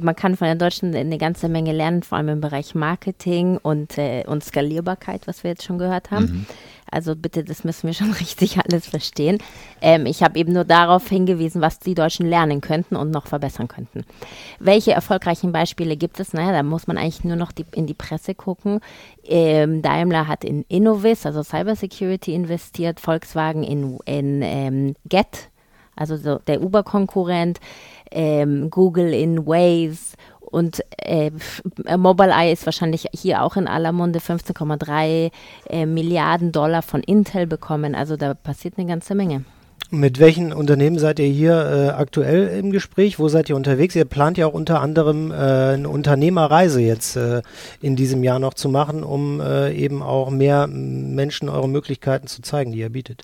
man 0.00 0.16
kann 0.16 0.36
von 0.36 0.48
den 0.48 0.58
Deutschen 0.58 0.94
eine 0.94 1.18
ganze 1.18 1.48
Menge 1.48 1.72
lernen, 1.72 2.02
vor 2.02 2.18
allem 2.18 2.28
im 2.28 2.40
Bereich 2.40 2.74
Marketing 2.74 3.58
und, 3.58 3.96
äh, 3.96 4.24
und 4.26 4.42
Skalierbarkeit, 4.42 5.26
was 5.26 5.44
wir 5.44 5.50
jetzt 5.50 5.64
schon 5.64 5.78
gehört 5.78 6.10
haben. 6.10 6.24
Mhm. 6.24 6.46
Also 6.90 7.16
bitte, 7.16 7.42
das 7.42 7.64
müssen 7.64 7.86
wir 7.86 7.94
schon 7.94 8.12
richtig 8.12 8.58
alles 8.58 8.86
verstehen. 8.86 9.38
Ähm, 9.80 10.06
ich 10.06 10.22
habe 10.22 10.38
eben 10.38 10.52
nur 10.52 10.64
darauf 10.64 11.08
hingewiesen, 11.08 11.60
was 11.60 11.78
die 11.78 11.94
Deutschen 11.94 12.26
lernen 12.26 12.60
könnten 12.60 12.96
und 12.96 13.10
noch 13.10 13.26
verbessern 13.26 13.68
könnten. 13.68 14.04
Welche 14.60 14.92
erfolgreichen 14.92 15.52
Beispiele 15.52 15.96
gibt 15.96 16.20
es? 16.20 16.32
Naja, 16.32 16.52
da 16.52 16.62
muss 16.62 16.86
man 16.86 16.98
eigentlich 16.98 17.24
nur 17.24 17.36
noch 17.36 17.52
die, 17.52 17.64
in 17.72 17.86
die 17.86 17.94
Presse 17.94 18.34
gucken. 18.34 18.80
Ähm, 19.24 19.80
Daimler 19.80 20.28
hat 20.28 20.44
in 20.44 20.64
Innovis, 20.68 21.24
also 21.24 21.42
Cybersecurity, 21.42 22.34
investiert, 22.34 23.00
Volkswagen 23.00 23.62
in, 23.62 23.98
in 24.04 24.42
ähm, 24.42 24.96
Get, 25.08 25.48
also 25.96 26.16
so 26.16 26.38
der 26.46 26.62
Uber-Konkurrent, 26.62 27.60
ähm, 28.10 28.70
Google 28.70 29.12
in 29.12 29.46
Waze 29.46 30.16
und 30.40 30.84
äh, 30.98 31.30
Mobileye 31.96 32.52
ist 32.52 32.66
wahrscheinlich 32.66 33.06
hier 33.14 33.42
auch 33.42 33.56
in 33.56 33.66
aller 33.66 33.92
Munde 33.92 34.18
15,3 34.18 35.30
äh, 35.70 35.86
Milliarden 35.86 36.52
Dollar 36.52 36.82
von 36.82 37.02
Intel 37.02 37.46
bekommen. 37.46 37.94
Also 37.94 38.16
da 38.16 38.34
passiert 38.34 38.74
eine 38.76 38.86
ganze 38.86 39.14
Menge. 39.14 39.44
Mit 39.90 40.18
welchen 40.20 40.54
Unternehmen 40.54 40.98
seid 40.98 41.18
ihr 41.18 41.26
hier 41.26 41.52
äh, 41.52 41.88
aktuell 41.90 42.48
im 42.58 42.70
Gespräch? 42.70 43.18
Wo 43.18 43.28
seid 43.28 43.50
ihr 43.50 43.56
unterwegs? 43.56 43.94
Ihr 43.94 44.06
plant 44.06 44.38
ja 44.38 44.46
auch 44.46 44.54
unter 44.54 44.80
anderem 44.80 45.30
äh, 45.30 45.34
eine 45.34 45.88
Unternehmerreise 45.88 46.80
jetzt 46.80 47.16
äh, 47.16 47.42
in 47.82 47.94
diesem 47.94 48.22
Jahr 48.22 48.38
noch 48.38 48.54
zu 48.54 48.70
machen, 48.70 49.04
um 49.04 49.40
äh, 49.40 49.72
eben 49.74 50.02
auch 50.02 50.30
mehr 50.30 50.66
Menschen 50.66 51.50
eure 51.50 51.68
Möglichkeiten 51.68 52.26
zu 52.26 52.40
zeigen, 52.40 52.72
die 52.72 52.78
ihr 52.78 52.88
bietet. 52.88 53.22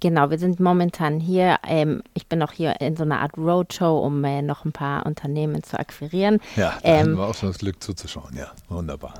Genau, 0.00 0.30
wir 0.30 0.38
sind 0.38 0.60
momentan 0.60 1.20
hier. 1.20 1.58
Ähm, 1.66 2.02
ich 2.14 2.26
bin 2.26 2.42
auch 2.42 2.52
hier 2.52 2.80
in 2.80 2.96
so 2.96 3.04
einer 3.04 3.20
Art 3.20 3.36
Roadshow, 3.36 3.98
um 3.98 4.24
äh, 4.24 4.42
noch 4.42 4.64
ein 4.64 4.72
paar 4.72 5.06
Unternehmen 5.06 5.62
zu 5.62 5.78
akquirieren. 5.78 6.40
Ja, 6.56 6.78
da 6.82 6.88
ähm, 6.88 6.98
haben 7.00 7.16
wir 7.18 7.26
auch 7.26 7.34
schon 7.34 7.50
das 7.50 7.58
Glück 7.58 7.82
zuzuschauen. 7.82 8.34
Ja, 8.36 8.52
wunderbar. 8.68 9.14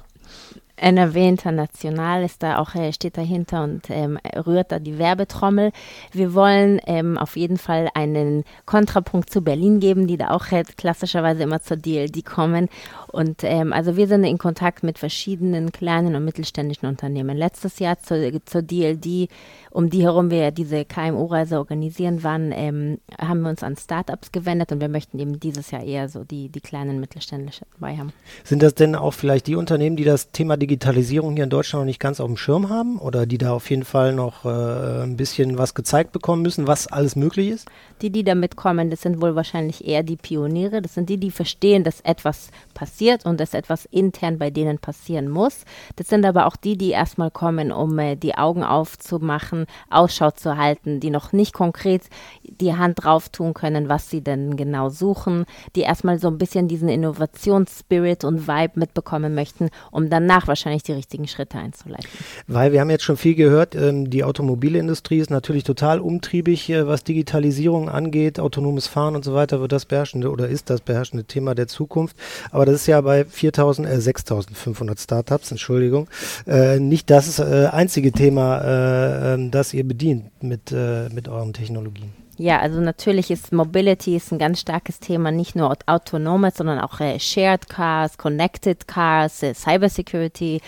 NRW 0.81 1.29
International 1.29 2.25
ist 2.25 2.43
da 2.43 2.59
auch, 2.59 2.75
äh, 2.75 2.93
steht 2.93 3.17
dahinter 3.17 3.65
und 3.65 3.91
ähm, 3.91 4.19
rührt 4.47 4.73
da 4.73 4.79
die 4.79 4.99
Werbetrommel. 4.99 5.73
Wir 6.13 6.35
wollen 6.35 6.81
ähm, 6.87 7.19
auf 7.19 7.37
jeden 7.37 7.59
Fall 7.59 7.91
einen 7.95 8.45
Kontrapunkt 8.65 9.31
zu 9.31 9.43
Berlin 9.43 9.81
geben, 9.81 10.07
die 10.07 10.17
da 10.17 10.31
auch 10.31 10.51
äh, 10.51 10.65
klassischerweise 10.77 11.43
immer 11.43 11.61
zur 11.61 11.77
DLD 11.77 12.25
kommen. 12.25 12.69
Und 13.11 13.43
ähm, 13.43 13.73
also 13.73 13.97
wir 13.97 14.07
sind 14.07 14.25
in 14.25 14.39
Kontakt 14.39 14.83
mit 14.83 14.99
verschiedenen 14.99 15.73
kleinen 15.73 16.15
und 16.15 16.25
mittelständischen 16.25 16.89
Unternehmen. 16.89 17.37
Letztes 17.37 17.79
Jahr 17.79 17.99
zur, 17.99 18.19
zur 18.45 18.63
DLD, 18.63 19.29
um 19.71 19.91
die 19.91 20.03
herum 20.03 20.31
wir 20.31 20.51
diese 20.53 20.85
KMU-Reise 20.85 21.59
organisieren 21.59 22.23
waren, 22.23 22.53
ähm, 22.53 22.99
haben 23.19 23.43
wir 23.43 23.51
uns 23.51 23.63
an 23.63 23.77
Startups 23.77 24.33
gewendet 24.33 24.71
und 24.73 24.81
wir 24.81 24.89
möchten 24.89 25.19
eben 25.19 25.41
dieses 25.41 25.71
Jahr 25.71 25.83
eher 25.83 26.09
so 26.09 26.25
die, 26.25 26.49
die 26.49 26.61
kleinen 26.61 27.01
mittelständischen 27.01 27.67
dabei 27.75 27.97
haben. 27.97 28.13
Sind 28.45 28.63
das 28.63 28.75
denn 28.75 28.95
auch 28.95 29.13
vielleicht 29.13 29.47
die 29.49 29.57
Unternehmen, 29.57 29.97
die 29.97 30.05
das 30.05 30.31
Thema 30.31 30.57
Digitalisierung 30.57 31.35
hier 31.35 31.45
in 31.45 31.51
Deutschland 31.51 31.83
noch 31.83 31.87
nicht 31.87 32.01
ganz 32.01 32.21
auf 32.21 32.27
dem 32.27 32.37
Schirm 32.37 32.69
haben 32.69 32.99
oder 32.99 33.27
die 33.27 33.39
da 33.39 33.53
auf 33.53 33.69
jeden 33.71 33.85
Fall 33.85 34.15
noch 34.15 34.45
äh, 34.45 35.03
ein 35.03 35.17
bisschen 35.17 35.59
was 35.59 35.75
gezeigt 35.75 36.13
bekommen 36.13 36.43
müssen, 36.43 36.67
was 36.67 36.87
alles 36.87 37.17
möglich 37.17 37.49
ist? 37.49 37.69
Die, 38.03 38.11
die 38.11 38.25
da 38.25 38.35
mitkommen, 38.35 38.91
das 38.91 39.03
sind 39.03 39.21
wohl 39.21 39.35
wahrscheinlich 39.35 39.87
eher 39.87 40.03
die 40.03 40.17
Pioniere. 40.17 40.81
Das 40.81 40.95
sind 40.95 41.09
die, 41.09 41.19
die 41.19 41.31
verstehen, 41.31 41.85
dass 41.85 42.01
etwas 42.03 42.51
passiert 42.73 43.00
und 43.25 43.41
dass 43.41 43.55
etwas 43.55 43.87
intern 43.87 44.39
bei 44.39 44.51
denen 44.51 44.79
passieren 44.79 45.29
muss. 45.29 45.65
Das 45.97 46.09
sind 46.09 46.25
aber 46.25 46.47
auch 46.47 46.57
die, 46.57 46.77
die 46.77 46.91
erstmal 46.91 47.31
kommen, 47.31 47.73
um 47.73 47.99
äh, 47.99 48.17
die 48.17 48.35
Augen 48.35 48.65
aufzumachen, 48.65 49.67
Ausschau 49.91 50.31
zu 50.31 50.57
halten, 50.57 51.01
die 51.01 51.11
noch 51.11 51.33
nicht 51.33 51.53
konkret 51.53 52.03
die 52.43 52.75
Hand 52.75 53.05
drauf 53.05 53.29
tun 53.29 53.55
können, 53.55 53.89
was 53.89 54.09
sie 54.09 54.23
denn 54.23 54.57
genau 54.57 54.89
suchen, 54.89 55.45
die 55.77 55.83
erstmal 55.83 56.19
so 56.19 56.29
ein 56.29 56.39
bisschen 56.39 56.69
diesen 56.69 56.89
Innovationsspirit 56.89 58.25
und 58.25 58.49
Vibe 58.49 58.79
mitbekommen 58.79 59.35
möchten, 59.35 59.69
um 59.91 60.09
danach 60.09 60.47
wahrscheinlich 60.47 60.71
wahrscheinlich 60.71 60.83
die 60.83 60.93
richtigen 60.93 61.27
Schritte 61.27 61.59
einzuleiten. 61.59 62.09
Weil 62.47 62.73
wir 62.73 62.81
haben 62.81 62.91
jetzt 62.91 63.05
schon 63.05 63.17
viel 63.17 63.35
gehört, 63.35 63.75
ähm, 63.75 64.11
die 64.11 64.25
Automobilindustrie 64.25 65.19
ist 65.19 65.31
natürlich 65.31 65.65
total 65.65 66.01
umtriebig, 66.01 66.69
äh, 66.71 66.87
was 66.87 67.05
Digitalisierung 67.05 67.89
angeht, 67.89 68.39
autonomes 68.39 68.87
Fahren 68.87 69.17
und 69.17 69.25
so 69.25 69.35
weiter 69.35 69.61
wird 69.61 69.73
das 69.73 69.87
beherrschende 69.87 70.31
oder 70.31 70.49
ist 70.49 70.71
das 70.71 70.81
beherrschende 70.81 71.25
Thema 71.25 71.55
der 71.55 71.67
Zukunft. 71.67 72.17
Aber 72.51 72.67
das 72.67 72.77
ist 72.77 72.87
ja 72.87 72.90
bei 72.99 73.23
4.000, 73.23 73.87
äh, 73.87 73.99
6.500 73.99 75.01
Startups, 75.01 75.51
Entschuldigung, 75.51 76.09
äh, 76.47 76.79
nicht 76.79 77.11
das 77.11 77.39
äh, 77.39 77.69
einzige 77.71 78.13
Thema, 78.13 78.61
äh, 78.61 79.35
ähm, 79.35 79.51
das 79.51 79.73
ihr 79.75 79.85
bedient 79.85 80.43
mit, 80.43 80.73
äh, 80.73 81.09
mit 81.11 81.29
euren 81.29 81.53
Technologien. 81.53 82.13
Ja, 82.41 82.59
also 82.59 82.81
natürlich 82.81 83.31
ist 83.31 83.53
Mobility 83.53 84.17
ist 84.17 84.33
ein 84.33 84.39
ganz 84.39 84.61
starkes 84.61 84.99
Thema, 84.99 85.31
nicht 85.31 85.57
nur 85.57 85.77
autonomes, 85.85 86.55
sondern 86.57 86.79
auch 86.79 86.99
äh, 86.99 87.19
Shared 87.21 87.69
Cars, 87.69 88.17
Connected 88.17 88.89
Cars, 88.89 89.43
äh, 89.43 89.53
Cybersecurity. 89.53 90.63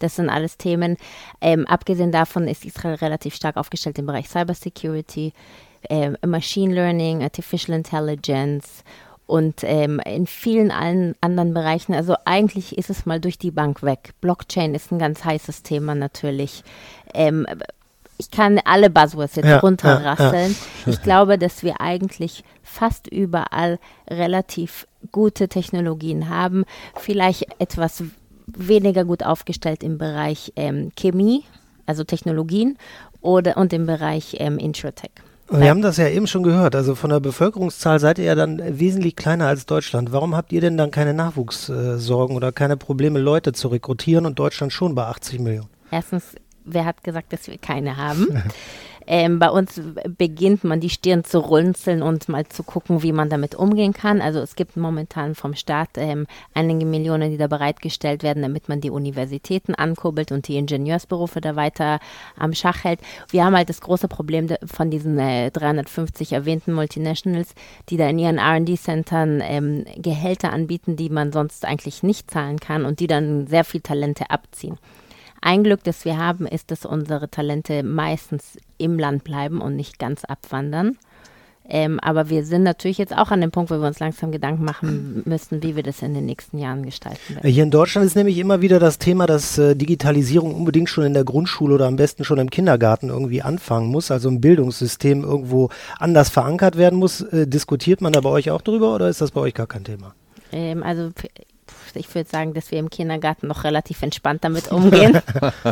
Das 0.00 0.16
sind 0.16 0.28
alles 0.28 0.58
Themen. 0.58 0.98
Ähm, 1.40 1.66
abgesehen 1.66 2.12
davon 2.12 2.46
ist 2.46 2.66
Israel 2.66 2.96
relativ 2.96 3.34
stark 3.34 3.56
aufgestellt 3.56 3.98
im 3.98 4.04
Bereich 4.04 4.28
Cybersecurity, 4.28 5.32
äh, 5.88 6.10
Machine 6.26 6.74
Learning, 6.74 7.22
Artificial 7.22 7.74
Intelligence 7.74 8.84
und 9.26 9.62
ähm, 9.62 10.00
in 10.04 10.26
vielen 10.26 10.70
allen 10.70 11.14
anderen 11.20 11.54
Bereichen. 11.54 11.94
Also 11.94 12.14
eigentlich 12.24 12.76
ist 12.76 12.90
es 12.90 13.06
mal 13.06 13.20
durch 13.20 13.38
die 13.38 13.50
Bank 13.50 13.82
weg. 13.82 14.12
Blockchain 14.20 14.74
ist 14.74 14.92
ein 14.92 14.98
ganz 14.98 15.24
heißes 15.24 15.62
Thema 15.62 15.94
natürlich. 15.94 16.62
Ähm, 17.14 17.46
ich 18.18 18.30
kann 18.30 18.60
alle 18.64 18.90
Buzzwords 18.90 19.36
jetzt 19.36 19.46
ja, 19.46 19.58
runterrasseln. 19.58 20.52
Ja, 20.52 20.86
ja. 20.86 20.92
Ich 20.92 21.02
glaube, 21.02 21.38
dass 21.38 21.62
wir 21.62 21.80
eigentlich 21.80 22.44
fast 22.62 23.08
überall 23.08 23.78
relativ 24.08 24.86
gute 25.10 25.48
Technologien 25.48 26.28
haben. 26.28 26.64
Vielleicht 26.96 27.46
etwas 27.58 28.04
weniger 28.46 29.04
gut 29.04 29.24
aufgestellt 29.24 29.82
im 29.82 29.98
Bereich 29.98 30.52
ähm, 30.56 30.92
Chemie, 30.96 31.44
also 31.86 32.04
Technologien, 32.04 32.78
oder 33.20 33.56
und 33.56 33.72
im 33.72 33.86
Bereich 33.86 34.36
ähm, 34.38 34.58
Introtech. 34.58 35.10
Wir 35.50 35.70
haben 35.70 35.82
das 35.82 35.98
ja 35.98 36.08
eben 36.08 36.26
schon 36.26 36.42
gehört. 36.42 36.74
Also 36.74 36.94
von 36.94 37.10
der 37.10 37.20
Bevölkerungszahl 37.20 38.00
seid 38.00 38.18
ihr 38.18 38.24
ja 38.24 38.34
dann 38.34 38.60
wesentlich 38.78 39.14
kleiner 39.14 39.46
als 39.46 39.66
Deutschland. 39.66 40.10
Warum 40.12 40.34
habt 40.34 40.52
ihr 40.52 40.60
denn 40.60 40.76
dann 40.76 40.90
keine 40.90 41.12
Nachwuchssorgen 41.12 42.34
oder 42.34 42.50
keine 42.50 42.76
Probleme, 42.76 43.18
Leute 43.18 43.52
zu 43.52 43.68
rekrutieren 43.68 44.26
und 44.26 44.38
Deutschland 44.38 44.72
schon 44.72 44.94
bei 44.94 45.04
80 45.04 45.40
Millionen? 45.40 45.68
Erstens 45.90 46.34
wer 46.64 46.84
hat 46.84 47.04
gesagt, 47.04 47.32
dass 47.32 47.46
wir 47.46 47.58
keine 47.58 47.96
haben? 47.96 48.42
Ähm, 49.06 49.38
bei 49.38 49.50
uns 49.50 49.80
beginnt 50.16 50.64
man 50.64 50.80
die 50.80 50.90
Stirn 50.90 51.24
zu 51.24 51.38
runzeln 51.38 52.02
und 52.02 52.28
mal 52.28 52.46
zu 52.46 52.62
gucken, 52.62 53.02
wie 53.02 53.12
man 53.12 53.28
damit 53.28 53.54
umgehen 53.54 53.92
kann. 53.92 54.20
Also 54.20 54.40
es 54.40 54.56
gibt 54.56 54.76
momentan 54.76 55.34
vom 55.34 55.54
Staat 55.54 55.90
ähm, 55.96 56.26
einige 56.54 56.86
Millionen, 56.86 57.30
die 57.30 57.36
da 57.36 57.46
bereitgestellt 57.46 58.22
werden, 58.22 58.42
damit 58.42 58.68
man 58.68 58.80
die 58.80 58.90
Universitäten 58.90 59.74
ankurbelt 59.74 60.32
und 60.32 60.48
die 60.48 60.56
Ingenieursberufe 60.56 61.40
da 61.40 61.56
weiter 61.56 62.00
am 62.38 62.54
Schach 62.54 62.84
hält. 62.84 63.00
Wir 63.28 63.44
haben 63.44 63.56
halt 63.56 63.68
das 63.68 63.80
große 63.80 64.08
Problem 64.08 64.48
von 64.64 64.90
diesen 64.90 65.18
äh, 65.18 65.50
350 65.50 66.32
erwähnten 66.32 66.72
Multinationals, 66.72 67.54
die 67.88 67.96
da 67.96 68.08
in 68.08 68.18
ihren 68.18 68.38
R&D-Centern 68.38 69.42
ähm, 69.42 69.84
Gehälter 69.96 70.52
anbieten, 70.52 70.96
die 70.96 71.10
man 71.10 71.32
sonst 71.32 71.64
eigentlich 71.64 72.02
nicht 72.02 72.30
zahlen 72.30 72.58
kann 72.58 72.84
und 72.84 73.00
die 73.00 73.06
dann 73.06 73.46
sehr 73.46 73.64
viel 73.64 73.80
Talente 73.80 74.30
abziehen. 74.30 74.78
Ein 75.44 75.62
Glück, 75.62 75.84
das 75.84 76.06
wir 76.06 76.16
haben, 76.16 76.46
ist, 76.46 76.70
dass 76.70 76.86
unsere 76.86 77.28
Talente 77.28 77.82
meistens 77.82 78.56
im 78.78 78.98
Land 78.98 79.24
bleiben 79.24 79.60
und 79.60 79.76
nicht 79.76 79.98
ganz 79.98 80.24
abwandern. 80.24 80.96
Ähm, 81.68 82.00
aber 82.00 82.30
wir 82.30 82.46
sind 82.46 82.62
natürlich 82.62 82.96
jetzt 82.96 83.14
auch 83.14 83.30
an 83.30 83.42
dem 83.42 83.50
Punkt, 83.50 83.70
wo 83.70 83.74
wir 83.74 83.86
uns 83.86 84.00
langsam 84.00 84.32
Gedanken 84.32 84.64
machen 84.64 85.20
müssen, 85.26 85.62
wie 85.62 85.76
wir 85.76 85.82
das 85.82 86.00
in 86.00 86.14
den 86.14 86.24
nächsten 86.24 86.56
Jahren 86.56 86.82
gestalten 86.82 87.34
werden. 87.34 87.50
Hier 87.50 87.62
in 87.62 87.70
Deutschland 87.70 88.06
ist 88.06 88.16
nämlich 88.16 88.38
immer 88.38 88.62
wieder 88.62 88.78
das 88.78 88.96
Thema, 88.96 89.26
dass 89.26 89.58
äh, 89.58 89.76
Digitalisierung 89.76 90.54
unbedingt 90.54 90.88
schon 90.88 91.04
in 91.04 91.12
der 91.12 91.24
Grundschule 91.24 91.74
oder 91.74 91.88
am 91.88 91.96
besten 91.96 92.24
schon 92.24 92.38
im 92.38 92.48
Kindergarten 92.48 93.10
irgendwie 93.10 93.42
anfangen 93.42 93.90
muss, 93.90 94.10
also 94.10 94.30
im 94.30 94.40
Bildungssystem 94.40 95.24
irgendwo 95.24 95.68
anders 95.98 96.30
verankert 96.30 96.78
werden 96.78 96.98
muss. 96.98 97.20
Äh, 97.20 97.46
diskutiert 97.46 98.00
man 98.00 98.14
da 98.14 98.22
bei 98.22 98.30
euch 98.30 98.50
auch 98.50 98.62
drüber 98.62 98.94
oder 98.94 99.10
ist 99.10 99.20
das 99.20 99.30
bei 99.30 99.42
euch 99.42 99.52
gar 99.52 99.66
kein 99.66 99.84
Thema? 99.84 100.14
Ähm, 100.52 100.82
also 100.82 101.10
ich 101.96 102.14
würde 102.14 102.28
sagen, 102.28 102.54
dass 102.54 102.70
wir 102.70 102.78
im 102.78 102.90
Kindergarten 102.90 103.46
noch 103.46 103.64
relativ 103.64 104.02
entspannt 104.02 104.44
damit 104.44 104.70
umgehen. 104.70 105.20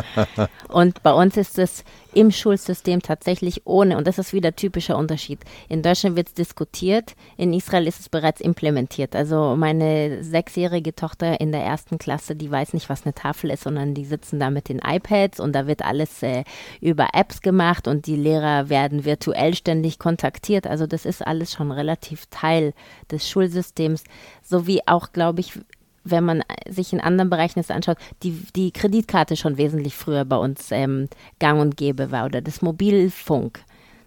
und 0.69 1.03
bei 1.03 1.13
uns 1.13 1.37
ist 1.37 1.57
es 1.59 1.83
im 2.13 2.31
Schulsystem 2.31 3.01
tatsächlich 3.01 3.61
ohne, 3.65 3.97
und 3.97 4.07
das 4.07 4.19
ist 4.19 4.33
wieder 4.33 4.55
typischer 4.55 4.97
Unterschied. 4.97 5.39
In 5.69 5.81
Deutschland 5.81 6.15
wird 6.15 6.27
es 6.27 6.33
diskutiert, 6.33 7.15
in 7.37 7.53
Israel 7.53 7.87
ist 7.87 7.99
es 7.99 8.09
bereits 8.09 8.41
implementiert. 8.41 9.15
Also 9.15 9.55
meine 9.55 10.23
sechsjährige 10.23 10.95
Tochter 10.95 11.39
in 11.41 11.51
der 11.51 11.61
ersten 11.61 11.97
Klasse, 11.97 12.35
die 12.35 12.51
weiß 12.51 12.73
nicht, 12.73 12.89
was 12.89 13.05
eine 13.05 13.13
Tafel 13.13 13.49
ist, 13.49 13.63
sondern 13.63 13.93
die 13.93 14.05
sitzen 14.05 14.39
da 14.39 14.49
mit 14.49 14.69
den 14.69 14.79
iPads 14.79 15.39
und 15.39 15.53
da 15.53 15.67
wird 15.67 15.83
alles 15.83 16.21
äh, 16.23 16.43
über 16.81 17.09
Apps 17.13 17.41
gemacht 17.41 17.87
und 17.87 18.05
die 18.05 18.15
Lehrer 18.15 18.69
werden 18.69 19.05
virtuell 19.05 19.55
ständig 19.55 19.99
kontaktiert. 19.99 20.67
Also 20.67 20.87
das 20.87 21.05
ist 21.05 21.25
alles 21.25 21.51
schon 21.51 21.71
relativ 21.71 22.27
Teil 22.27 22.73
des 23.11 23.29
Schulsystems, 23.29 24.03
sowie 24.41 24.81
auch, 24.85 25.11
glaube 25.11 25.39
ich, 25.39 25.59
wenn 26.03 26.23
man 26.23 26.43
sich 26.69 26.93
in 26.93 26.99
anderen 26.99 27.29
Bereichen 27.29 27.59
das 27.59 27.71
anschaut, 27.71 27.97
die, 28.23 28.31
die 28.55 28.71
Kreditkarte 28.71 29.35
schon 29.35 29.57
wesentlich 29.57 29.95
früher 29.95 30.25
bei 30.25 30.37
uns 30.37 30.71
ähm, 30.71 31.07
gang 31.39 31.61
und 31.61 31.77
gäbe 31.77 32.11
war 32.11 32.25
oder 32.25 32.41
das 32.41 32.61
Mobilfunk. 32.61 33.63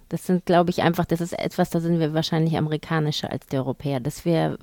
Das 0.09 0.25
sind, 0.25 0.47
glaube 0.47 0.71
ich, 0.71 0.83
einfach, 0.83 1.05
das 1.05 1.21
ist 1.21 1.37
etwas, 1.37 1.71
da 1.71 1.81
sind 1.81 1.99
wir 1.99 2.15
wahrscheinlich 2.15 2.57
amerikanischer 2.57 3.33
als 3.33 3.47
die 3.49 3.57
Europäer, 3.57 3.99
dass 3.99 4.25
wir 4.25 4.57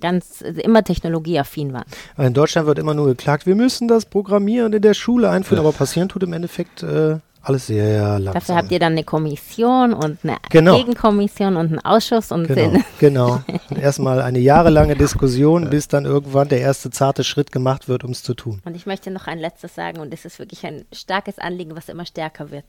ganz 0.00 0.40
immer 0.40 0.82
technologieaffin 0.82 1.74
waren. 1.74 1.84
In 2.16 2.32
Deutschland 2.32 2.66
wird 2.66 2.78
immer 2.78 2.94
nur 2.94 3.06
geklagt, 3.06 3.44
wir 3.44 3.54
müssen 3.54 3.86
das 3.86 4.06
Programmieren 4.06 4.72
in 4.72 4.80
der 4.80 4.94
Schule 4.94 5.28
einführen, 5.28 5.60
aber 5.60 5.72
passieren 5.76 6.08
tut 6.08 6.22
im 6.22 6.32
Endeffekt 6.32 6.82
äh, 6.82 7.18
alles 7.42 7.66
sehr 7.68 8.18
langsam. 8.18 8.34
Dafür 8.34 8.54
habt 8.56 8.70
ihr 8.72 8.78
dann 8.78 8.92
eine 8.92 9.04
Kommission 9.04 9.92
und 9.94 10.18
eine 10.22 10.36
Genau. 10.50 10.76
Gegenkommission 10.76 11.56
und 11.56 11.66
einen 11.68 11.78
Ausschuss 11.84 12.30
und 12.32 12.46
Genau, 12.46 12.70
den- 12.72 12.84
genau. 12.98 13.40
Und 13.70 13.78
erstmal 13.78 14.20
eine 14.22 14.38
jahrelange 14.38 14.96
Diskussion, 14.96 15.68
bis 15.70 15.88
dann 15.88 16.04
irgendwann 16.06 16.48
der 16.48 16.60
erste 16.60 16.90
zarte 16.90 17.22
Schritt 17.24 17.52
gemacht 17.52 17.88
wird, 17.88 18.02
um 18.04 18.10
es 18.12 18.22
zu 18.22 18.34
tun. 18.34 18.60
Und 18.64 18.74
ich 18.74 18.86
möchte 18.86 19.10
noch 19.10 19.26
ein 19.26 19.38
letztes 19.38 19.74
sagen, 19.74 20.00
und 20.00 20.12
es 20.14 20.24
ist 20.24 20.38
wirklich 20.38 20.64
ein 20.66 20.84
starkes 20.92 21.38
Anliegen, 21.38 21.76
was 21.76 21.88
immer 21.88 22.06
stärker 22.06 22.50
wird. 22.50 22.64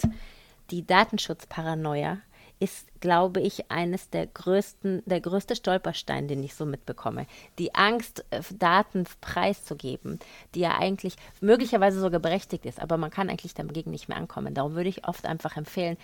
Die 0.71 0.85
Datenschutzparanoia 0.85 2.17
ist, 2.59 2.87
glaube 2.99 3.39
ich, 3.39 3.71
eines 3.71 4.09
der 4.09 4.27
größten, 4.27 5.03
der 5.05 5.21
größte 5.21 5.55
Stolperstein, 5.55 6.27
den 6.27 6.43
ich 6.43 6.55
so 6.55 6.65
mitbekomme. 6.65 7.25
Die 7.57 7.73
Angst, 7.73 8.25
äh, 8.31 8.41
Daten 8.53 9.05
preiszugeben, 9.21 10.19
die 10.55 10.59
ja 10.59 10.77
eigentlich 10.77 11.15
möglicherweise 11.39 12.01
sogar 12.01 12.19
berechtigt 12.19 12.65
ist, 12.65 12.81
aber 12.81 12.97
man 12.97 13.11
kann 13.11 13.29
eigentlich 13.29 13.53
dagegen 13.53 13.91
nicht 13.91 14.09
mehr 14.09 14.17
ankommen. 14.17 14.53
Darum 14.53 14.75
würde 14.75 14.89
ich 14.89 15.07
oft 15.07 15.25
einfach 15.25 15.55
empfehlen, 15.55 15.97